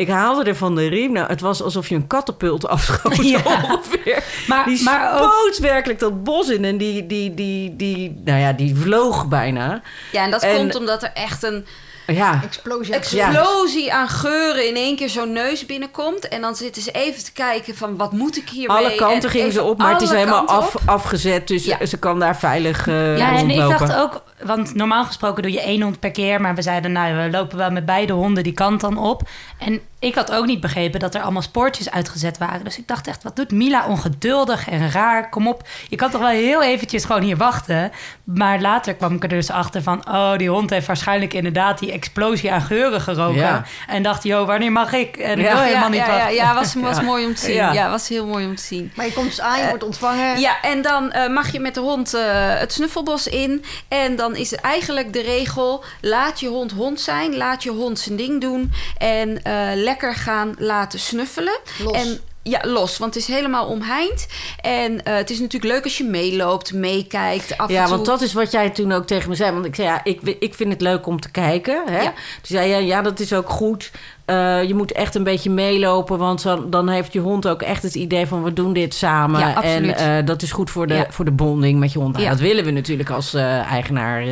Ik 0.00 0.08
haalde 0.08 0.44
er 0.44 0.56
van 0.56 0.74
de 0.74 0.88
riem. 0.88 1.12
Nou, 1.12 1.26
het 1.28 1.40
was 1.40 1.62
alsof 1.62 1.88
je 1.88 1.94
een 1.94 2.06
katapult 2.06 2.66
afschoot 2.68 3.16
Ja. 3.34 3.40
ongeveer. 3.44 4.24
Maar, 4.46 4.64
Die 4.64 4.82
maar 4.82 5.20
ook 5.22 5.30
spoot 5.32 5.58
werkelijk 5.58 5.98
dat 5.98 6.24
bos 6.24 6.48
in 6.48 6.64
en 6.64 6.76
die, 6.78 7.06
die, 7.06 7.34
die, 7.34 7.76
die, 7.76 8.20
nou 8.24 8.38
ja, 8.40 8.52
die 8.52 8.76
vloog 8.76 9.26
bijna. 9.28 9.82
Ja, 10.12 10.24
en 10.24 10.30
dat 10.30 10.42
En- 10.42 10.56
komt 10.56 10.74
omdat 10.74 11.02
er 11.02 11.10
echt 11.14 11.42
een 11.42 11.66
Ja, 12.06 12.40
Explosie. 12.44 12.94
explosie 12.94 13.92
aan 13.92 14.08
geuren 14.08 14.68
in 14.68 14.74
één 14.74 14.96
keer 14.96 15.08
zo'n 15.08 15.32
neus 15.32 15.66
binnenkomt. 15.66 16.28
En 16.28 16.40
dan 16.40 16.54
zitten 16.56 16.82
ze 16.82 16.90
even 16.90 17.24
te 17.24 17.32
kijken 17.32 17.76
van 17.76 17.96
wat 17.96 18.12
moet 18.12 18.36
ik 18.36 18.48
hiermee? 18.48 18.76
alle 18.76 18.94
kanten 18.94 19.22
En 19.22 19.30
gingen 19.30 19.52
ze 19.52 19.62
op, 19.62 19.78
maar 19.78 19.92
het 19.92 20.02
is 20.02 20.10
helemaal 20.10 20.46
af, 20.46 20.74
afgezet. 20.86 21.48
Dus 21.48 21.64
Ja. 21.64 21.86
ze 21.86 21.98
kan 21.98 22.18
daar 22.20 22.36
veilig 22.38 22.86
eh 22.88 23.18
Ja, 23.18 23.36
en 23.36 23.50
ik 23.50 23.56
dacht 23.56 23.94
ook, 23.94 24.22
want 24.44 24.74
normaal 24.74 25.04
gesproken 25.04 25.42
doe 25.42 25.52
je 25.52 25.60
één 25.60 25.82
hond 25.82 25.98
per 26.00 26.10
keer, 26.10 26.40
maar 26.40 26.54
we 26.54 26.62
zeiden, 26.62 26.92
nou, 26.92 27.14
we 27.16 27.30
lopen 27.30 27.56
wel 27.58 27.70
met 27.70 27.86
beide 27.86 28.12
honden 28.12 28.42
die 28.42 28.52
kant 28.52 28.80
dan 28.80 28.98
op. 28.98 29.22
En 29.58 29.80
ik 30.00 30.14
had 30.14 30.32
ook 30.32 30.46
niet 30.46 30.60
begrepen 30.60 31.00
dat 31.00 31.14
er 31.14 31.22
allemaal 31.22 31.42
spoortjes 31.42 31.90
uitgezet 31.90 32.38
waren. 32.38 32.64
Dus 32.64 32.78
ik 32.78 32.88
dacht 32.88 33.06
echt, 33.06 33.22
wat 33.22 33.36
doet 33.36 33.50
Mila 33.50 33.86
ongeduldig 33.86 34.68
en 34.68 34.90
raar? 34.90 35.28
Kom 35.28 35.48
op, 35.48 35.68
je 35.88 35.96
kan 35.96 36.10
toch 36.10 36.20
wel 36.20 36.30
heel 36.30 36.62
eventjes 36.62 37.04
gewoon 37.04 37.22
hier 37.22 37.36
wachten. 37.36 37.92
Maar 38.24 38.60
later 38.60 38.94
kwam 38.94 39.14
ik 39.14 39.22
er 39.22 39.28
dus 39.28 39.50
achter 39.50 39.82
van, 39.82 40.08
oh, 40.08 40.36
die 40.36 40.48
hond 40.50 40.70
heeft 40.70 40.86
waarschijnlijk 40.86 41.34
inderdaad 41.34 41.78
die 41.78 41.92
explosie 41.92 42.52
aan 42.52 42.60
geuren 42.62 43.00
geroken. 43.00 43.40
Ja. 43.40 43.64
En 43.88 44.02
dacht, 44.02 44.22
joh, 44.22 44.46
wanneer 44.46 44.72
mag 44.72 44.92
ik? 44.92 45.16
En 45.16 45.38
ik 45.38 45.44
Ja. 45.44 45.52
wil 45.52 45.62
helemaal 45.62 45.82
ja, 45.82 45.88
niet 45.88 46.00
ja, 46.00 46.06
ja, 46.06 46.16
wachten. 46.18 46.34
ja, 46.34 46.54
was, 46.54 46.74
was 46.74 46.96
Ja. 46.96 47.02
mooi 47.02 47.26
om 47.26 47.34
te 47.34 47.40
zien. 47.40 47.54
Ja. 47.54 47.72
Ja. 47.72 47.90
was 47.90 48.08
heel 48.08 48.26
mooi 48.26 48.46
om 48.46 48.56
te 48.56 48.62
zien. 48.62 48.92
Maar 48.94 49.06
je 49.06 49.12
komt 49.12 49.26
dus 49.26 49.40
aan, 49.40 49.60
je 49.60 49.68
wordt 49.68 49.84
ontvangen. 49.84 50.40
Ja, 50.40 50.62
en 50.62 50.82
dan 50.82 51.12
eh, 51.12 51.28
mag 51.32 51.52
je 51.52 51.60
met 51.60 51.74
de 51.74 51.80
hond 51.80 52.14
eh, 52.14 52.22
het 52.58 52.72
snuffelbos 52.72 53.26
in. 53.26 53.64
En 53.88 54.16
dan 54.16 54.36
is 54.36 54.50
het 54.50 54.60
eigenlijk 54.60 55.12
de 55.12 55.22
regel: 55.22 55.84
laat 56.00 56.40
je 56.40 56.48
hond 56.48 56.72
hond 56.72 57.00
zijn, 57.00 57.36
laat 57.36 57.62
je 57.62 57.70
hond 57.70 57.98
zijn 57.98 58.16
ding 58.16 58.40
doen. 58.40 58.72
En 58.98 59.42
eh, 59.42 59.54
lekker 59.90 60.14
gaan 60.14 60.54
laten 60.58 60.98
snuffelen. 60.98 61.58
Los. 61.78 61.92
En 61.96 62.20
ja, 62.42 62.60
los, 62.62 62.98
want 62.98 63.14
het 63.14 63.22
is 63.28 63.34
helemaal 63.34 63.66
omheind. 63.66 64.26
En 64.60 65.04
eh, 65.04 65.14
het 65.14 65.30
is 65.30 65.38
natuurlijk 65.40 65.72
leuk 65.72 65.84
als 65.84 65.98
je 65.98 66.04
meeloopt, 66.04 66.72
meekijkt. 66.72 67.58
Af 67.58 67.70
Ja, 67.70 67.76
en 67.78 67.86
toe. 67.86 67.94
want 67.94 68.06
dat 68.06 68.20
is 68.20 68.32
wat 68.32 68.50
jij 68.50 68.70
toen 68.70 68.92
ook 68.92 69.06
tegen 69.06 69.28
me 69.28 69.34
zei. 69.34 69.52
Want 69.52 69.64
ik 69.64 69.74
zei, 69.74 69.88
ja, 69.88 70.00
ik, 70.04 70.20
ik 70.38 70.54
vind 70.54 70.72
het 70.72 70.80
leuk 70.80 71.06
om 71.06 71.20
te 71.20 71.30
kijken. 71.30 71.82
Hè? 71.86 72.02
Ja. 72.02 72.12
Toen 72.12 72.14
zei 72.42 72.68
jij, 72.68 72.84
ja, 72.84 73.02
dat 73.02 73.20
is 73.20 73.32
ook 73.32 73.48
goed. 73.48 73.90
Eh, 74.30 74.62
je 74.68 74.74
moet 74.74 74.92
echt 74.92 75.14
een 75.14 75.22
beetje 75.22 75.50
meelopen, 75.50 76.18
want 76.18 76.44
dan, 76.66 76.88
heeft 76.88 77.12
je 77.12 77.20
hond 77.20 77.48
ook 77.48 77.62
echt 77.62 77.82
het 77.82 77.94
idee 77.94 78.26
van 78.26 78.42
we 78.42 78.52
doen 78.52 78.72
dit 78.72 78.94
samen. 78.94 79.40
Ja. 79.40 79.62
En 79.62 79.96
eh, 79.96 80.26
dat 80.26 80.42
is 80.42 80.52
goed 80.52 80.70
voor 80.70 80.86
de, 80.86 80.94
Ja. 80.94 81.06
voor 81.08 81.24
de 81.24 81.30
bonding 81.30 81.78
met 81.78 81.92
je 81.92 81.98
hond. 81.98 82.12
Nou, 82.12 82.24
Ja. 82.24 82.30
Dat 82.30 82.40
willen 82.40 82.64
we 82.64 82.70
natuurlijk 82.70 83.10
als 83.10 83.34
eh, 83.34 83.70
eigenaar 83.72 84.24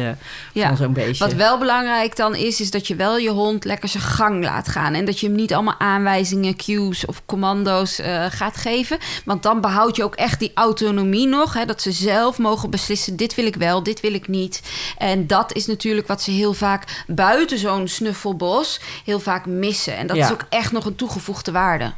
Ja. 0.53 0.69
van 0.69 0.77
zo'n 0.77 0.93
beestje. 0.93 1.25
Wat 1.25 1.35
wel 1.35 1.59
belangrijk 1.59 2.17
dan 2.17 2.35
is, 2.35 2.61
is 2.61 2.71
dat 2.71 2.87
je 2.87 2.95
wel 2.97 3.19
je 3.19 3.31
hond 3.31 3.65
lekker 3.65 3.89
zijn 3.89 4.03
gang 4.03 4.45
laat 4.45 4.69
gaan. 4.69 4.95
En 4.95 5.05
dat 5.05 5.21
je 5.21 5.27
hem 5.27 5.37
niet 5.37 5.55
allemaal 5.55 5.79
aanwijzingen, 5.79 6.57
cues 6.57 7.07
of 7.07 7.23
commando's 7.27 8.01
gaat 8.29 8.57
geven. 8.57 8.99
Want 9.25 9.43
dan 9.43 9.61
behoud 9.61 9.97
je 9.97 10.05
ook 10.05 10.15
echt 10.15 10.39
die 10.39 10.51
autonomie 10.55 11.27
nog. 11.27 11.55
Hè, 11.55 11.65
dat 11.65 11.83
ze 11.83 11.93
zelf 11.93 12.39
mogen 12.39 12.71
beslissen, 12.71 13.17
dit 13.17 13.35
wil 13.35 13.47
ik 13.47 13.57
wel, 13.57 13.83
dit 13.83 14.01
wil 14.01 14.15
ik 14.15 14.29
niet. 14.29 14.63
En 14.99 15.27
dat 15.27 15.55
is 15.55 15.67
natuurlijk 15.67 16.07
wat 16.07 16.23
ze 16.23 16.31
heel 16.31 16.53
vaak 16.53 17.05
buiten 17.07 17.59
zo'n 17.59 17.89
snuffelbos 17.89 18.81
heel 19.05 19.21
vaak 19.21 19.47
missen. 19.47 19.88
En 19.97 20.07
dat 20.07 20.17
Ja. 20.17 20.25
is 20.25 20.33
ook 20.33 20.45
echt 20.49 20.73
nog 20.73 20.85
een 20.85 20.97
toegevoegde 20.97 21.53
waarde. 21.53 21.93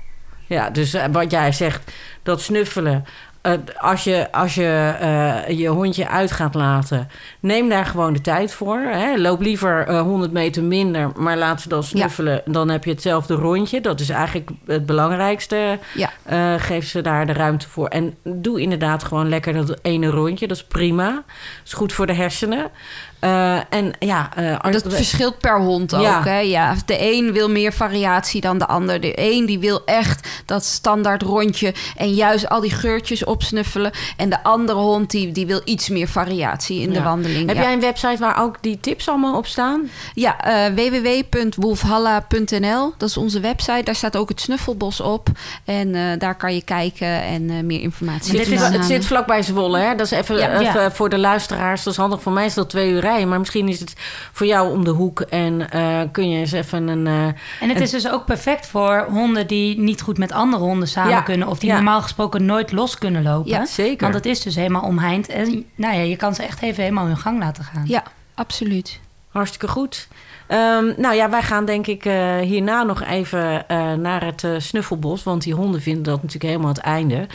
Ja, 0.47 0.71
dus 0.71 0.95
eh, 0.95 1.05
wat 1.13 1.31
jij 1.31 1.53
zegt, 1.53 1.93
dat 2.23 2.41
snuffelen. 2.41 3.05
eh, 3.43 3.53
als 3.79 4.05
je, 4.05 4.33
als 4.33 4.55
je 4.55 4.95
eh, 5.01 5.59
je 5.59 5.69
hondje 5.69 6.09
uit 6.09 6.31
gaat 6.33 6.55
laten, 6.55 7.09
neem 7.41 7.69
daar 7.69 7.87
gewoon 7.87 8.13
de 8.13 8.21
tijd 8.21 8.55
voor. 8.55 8.79
Hè. 8.79 9.17
Loop 9.17 9.41
liever 9.41 9.87
eh, 9.87 10.01
100 10.01 10.33
meter 10.33 10.63
minder, 10.63 11.11
maar 11.17 11.37
laat 11.37 11.61
ze 11.61 11.69
dan 11.69 11.83
snuffelen. 11.83 12.43
Dan 12.45 12.69
heb 12.69 12.85
je 12.85 12.91
hetzelfde 12.91 13.35
rondje. 13.35 13.81
Dat 13.81 14.01
is 14.01 14.09
eigenlijk 14.09 14.51
het 14.67 14.87
belangrijkste. 14.87 15.79
Ja. 15.95 16.11
Geef 16.59 16.87
ze 16.87 17.01
daar 17.01 17.27
de 17.27 17.33
ruimte 17.33 17.69
voor. 17.69 17.87
En 17.89 18.17
doe 18.25 18.61
inderdaad 18.61 19.05
gewoon 19.05 19.29
lekker 19.29 19.53
dat 19.53 19.79
ene 19.83 20.07
rondje. 20.11 20.47
Dat 20.47 20.57
is 20.57 20.65
prima. 20.65 21.11
Dat 21.13 21.23
is 21.65 21.73
goed 21.73 21.93
voor 21.93 22.07
de 22.07 22.15
hersenen. 22.15 22.71
Eh, 23.21 23.57
en 23.69 23.93
ja, 23.99 24.29
eh, 24.37 24.73
Dat 24.73 24.83
verschilt 24.89 25.39
per 25.39 25.61
hond 25.61 25.95
ook. 25.95 26.03
Ja. 26.03 26.23
Hè? 26.23 26.39
Ja, 26.39 26.75
de 26.87 27.13
een 27.15 27.33
wil 27.33 27.51
meer 27.51 27.73
variatie 27.73 28.41
dan 28.41 28.59
de 28.59 28.67
ander. 28.67 29.01
De 29.01 29.13
een 29.17 29.47
die 29.47 29.59
wil 29.59 29.85
echt 29.85 30.29
dat 30.47 30.65
standaard 30.65 31.23
rondje 31.23 31.75
en 31.97 32.15
juist 32.15 32.49
al 32.49 32.61
die 32.61 32.71
geurtjes 32.71 33.25
opsnuffelen. 33.25 33.91
En 34.17 34.31
de 34.31 34.43
andere 34.43 34.79
hond 34.79 35.11
die, 35.11 35.33
die 35.33 35.47
wil 35.47 35.61
iets 35.65 35.89
meer 35.89 36.09
variatie 36.09 36.81
in 36.81 36.93
de 36.93 37.03
wandeling. 37.03 37.47
Heb 37.47 37.57
ja. 37.57 37.63
jij 37.63 37.73
een 37.73 37.81
website 37.81 38.17
waar 38.19 38.43
ook 38.43 38.57
die 38.61 38.81
tips 38.81 39.09
allemaal 39.09 39.37
op 39.37 39.47
staan? 39.47 39.89
Ja, 40.15 40.41
eh 40.45 40.73
www.wolfhalla.nl. 40.75 42.93
Dat 42.97 43.09
is 43.09 43.17
onze 43.17 43.41
website. 43.41 43.83
Daar 43.85 43.95
staat 43.95 44.17
ook 44.17 44.29
het 44.29 44.41
snuffelbos 44.41 45.01
op. 45.01 45.29
En 45.65 45.95
eh, 45.95 46.03
daar 46.19 46.35
kan 46.35 46.55
je 46.55 46.63
kijken 46.63 47.23
en 47.23 47.51
eh, 47.51 47.63
meer 47.63 47.81
informatie 47.81 48.39
Het 48.39 48.47
zit, 48.47 48.59
vandaan 48.59 48.79
het 48.79 48.85
zit 48.89 49.05
vlakbij 49.05 49.43
Zwolle, 49.43 49.79
hè? 49.79 49.95
Dat 49.95 50.07
is 50.07 50.13
even, 50.19 50.37
Ja. 50.37 50.61
even 50.61 50.81
Ja. 50.81 50.91
voor 50.91 51.09
de 51.09 51.19
luisteraars. 51.19 51.83
Dat 51.83 51.93
is 51.93 51.99
handig. 51.99 52.23
Voor 52.23 52.33
mij 52.33 52.45
is 52.45 52.55
dat 52.55 52.71
twee 52.71 52.91
uur 52.91 53.01
rijden. 53.11 53.29
Maar 53.29 53.39
misschien 53.39 53.69
is 53.69 53.81
het 53.81 53.95
voor 54.33 54.47
jou 54.47 54.71
om 54.73 54.85
de 54.85 54.91
hoek. 54.91 55.21
En 55.21 55.71
eh, 55.71 56.01
kun 56.13 56.29
je 56.31 56.39
eens 56.39 56.53
even 56.53 56.89
een... 56.89 57.07
eh, 57.07 57.25
En 57.61 57.69
het 57.69 57.81
is 57.81 57.91
dus 57.91 58.09
ook 58.09 58.25
perfect 58.25 58.67
voor 58.67 59.07
honden 59.11 59.47
die 59.47 59.79
niet 59.79 60.01
goed 60.03 60.19
met 60.19 60.33
andere 60.33 60.63
honden 60.63 60.89
samen 60.89 61.11
Ja, 61.11 61.21
kunnen. 61.21 61.49
Of 61.49 61.59
die 61.59 61.69
ja. 61.69 61.75
normaal 61.75 62.03
gesproken 62.03 62.45
nooit 62.45 62.73
los 62.73 62.99
kunnen 62.99 63.23
lopen. 63.23 63.51
Ja, 63.51 63.67
zeker. 63.67 64.03
Want 64.03 64.15
het 64.15 64.27
is 64.27 64.41
dus 64.43 64.55
helemaal 64.55 64.83
omheind. 64.83 65.29
En 65.29 65.65
nou 65.75 65.95
ja, 65.95 66.01
je 66.03 66.17
kan 66.17 66.35
ze 66.35 66.43
echt 66.43 66.63
even 66.63 66.83
helemaal 66.83 67.07
hun 67.07 67.17
gang 67.19 67.39
laten 67.39 67.65
gaan. 67.65 67.85
Ja, 67.87 68.03
absoluut. 68.35 69.01
Hartstikke 69.29 69.69
goed. 69.69 70.09
Ehm, 70.51 70.93
nou 70.97 71.15
ja, 71.15 71.31
wij 71.31 71.43
gaan 71.43 71.65
denk 71.65 71.87
ik 71.87 72.05
eh, 72.05 72.39
hierna 72.39 72.83
nog 72.83 73.03
even 73.03 73.69
eh, 73.69 73.93
naar 73.93 74.25
het 74.25 74.45
eh, 74.45 74.51
snuffelbos. 74.59 75.23
Want 75.23 75.43
die 75.43 75.55
honden 75.55 75.83
vinden 75.83 76.03
dat 76.03 76.15
natuurlijk 76.23 76.45
helemaal 76.53 76.69
het 76.73 76.79
einde. 76.79 77.27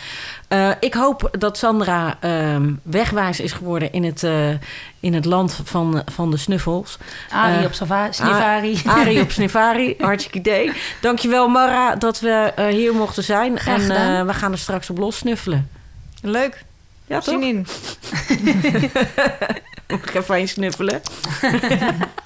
Ik 0.80 0.94
hoop 0.94 1.30
dat 1.40 1.58
Sandra 1.58 2.18
ehm, 2.20 2.74
wegwijs 2.84 3.40
is 3.40 3.52
geworden 3.52 3.92
in 3.92 4.04
het, 4.04 4.24
in 5.00 5.14
het 5.14 5.26
land 5.26 5.60
van, 5.64 6.02
van 6.12 6.32
de 6.32 6.38
snuffels. 6.38 6.98
Arie 7.30 7.66
op 7.66 7.74
Snivari. 8.12 8.82
A- 8.88 8.92
Arie 8.92 9.22
op 9.22 9.32
Snivari, 9.32 9.96
hartstikke 10.00 10.38
idee. 10.38 10.72
Dankjewel 11.02 11.48
Mara 11.48 11.96
dat 11.96 12.20
we 12.20 12.52
hier 12.72 12.94
mochten 12.96 13.24
zijn. 13.24 13.60
Graag 13.60 13.88
en 13.88 14.28
we 14.28 14.34
gaan 14.34 14.52
er 14.52 14.58
straks 14.58 14.90
op 14.90 14.98
los 14.98 15.18
snuffelen. 15.18 15.70
Leuk. 16.22 16.64
Ja, 17.08 17.20
toch? 17.20 17.34
Zin 17.34 17.44
in. 17.44 17.68
Ik 19.98 20.10
ga 20.10 20.24
fijn 20.24 20.48
snuffelen. 20.48 21.02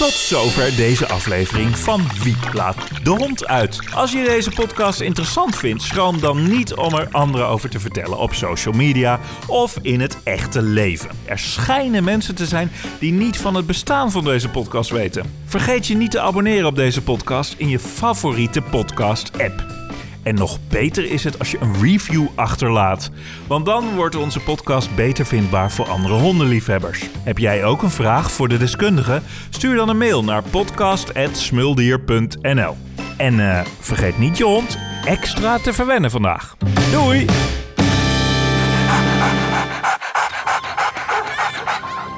Tot 0.00 0.12
zover 0.12 0.76
deze 0.76 1.08
aflevering 1.08 1.78
van 1.78 2.02
Wie 2.22 2.36
laat 2.52 2.76
de 3.02 3.10
hond 3.10 3.46
uit. 3.46 3.78
Als 3.94 4.12
je 4.12 4.24
deze 4.24 4.50
podcast 4.50 5.00
interessant 5.00 5.56
vindt, 5.56 5.82
schroom 5.82 6.20
dan 6.20 6.48
niet 6.48 6.74
om 6.74 6.94
er 6.94 7.08
anderen 7.10 7.46
over 7.46 7.70
te 7.70 7.80
vertellen 7.80 8.18
op 8.18 8.34
social 8.34 8.74
media 8.74 9.20
of 9.46 9.78
in 9.82 10.00
het 10.00 10.16
echte 10.22 10.62
leven. 10.62 11.10
Er 11.24 11.38
schijnen 11.38 12.04
mensen 12.04 12.34
te 12.34 12.46
zijn 12.46 12.70
die 12.98 13.12
niet 13.12 13.36
van 13.36 13.54
het 13.54 13.66
bestaan 13.66 14.10
van 14.10 14.24
deze 14.24 14.48
podcast 14.48 14.90
weten. 14.90 15.24
Vergeet 15.44 15.86
je 15.86 15.96
niet 15.96 16.10
te 16.10 16.20
abonneren 16.20 16.66
op 16.66 16.76
deze 16.76 17.02
podcast 17.02 17.54
in 17.56 17.68
je 17.68 17.78
favoriete 17.78 18.62
podcast-app. 18.62 19.79
En 20.22 20.34
nog 20.34 20.58
beter 20.68 21.10
is 21.10 21.24
het 21.24 21.38
als 21.38 21.50
je 21.50 21.58
een 21.60 21.80
review 21.80 22.26
achterlaat. 22.34 23.10
Want 23.46 23.66
dan 23.66 23.94
wordt 23.94 24.16
onze 24.16 24.40
podcast 24.40 24.94
beter 24.94 25.26
vindbaar 25.26 25.70
voor 25.70 25.88
andere 25.88 26.14
hondenliefhebbers. 26.14 27.04
Heb 27.22 27.38
jij 27.38 27.64
ook 27.64 27.82
een 27.82 27.90
vraag 27.90 28.30
voor 28.30 28.48
de 28.48 28.56
deskundige? 28.56 29.22
Stuur 29.50 29.76
dan 29.76 29.88
een 29.88 29.98
mail 29.98 30.24
naar 30.24 30.42
podcast.smuldier.nl 30.42 32.76
En 33.16 33.40
eh, 33.40 33.60
vergeet 33.80 34.18
niet 34.18 34.38
je 34.38 34.44
hond 34.44 34.78
extra 35.04 35.58
te 35.58 35.72
verwennen 35.72 36.10
vandaag. 36.10 36.56
Doei! 36.92 37.26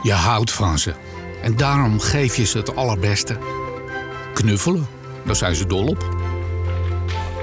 Je 0.02 0.12
houdt 0.12 0.52
van 0.52 0.78
ze. 0.78 0.92
En 1.42 1.56
daarom 1.56 2.00
geef 2.00 2.36
je 2.36 2.44
ze 2.44 2.58
het 2.58 2.76
allerbeste. 2.76 3.36
Knuffelen, 4.34 4.86
daar 5.24 5.36
zijn 5.36 5.54
ze 5.54 5.66
dol 5.66 5.86
op. 5.86 6.21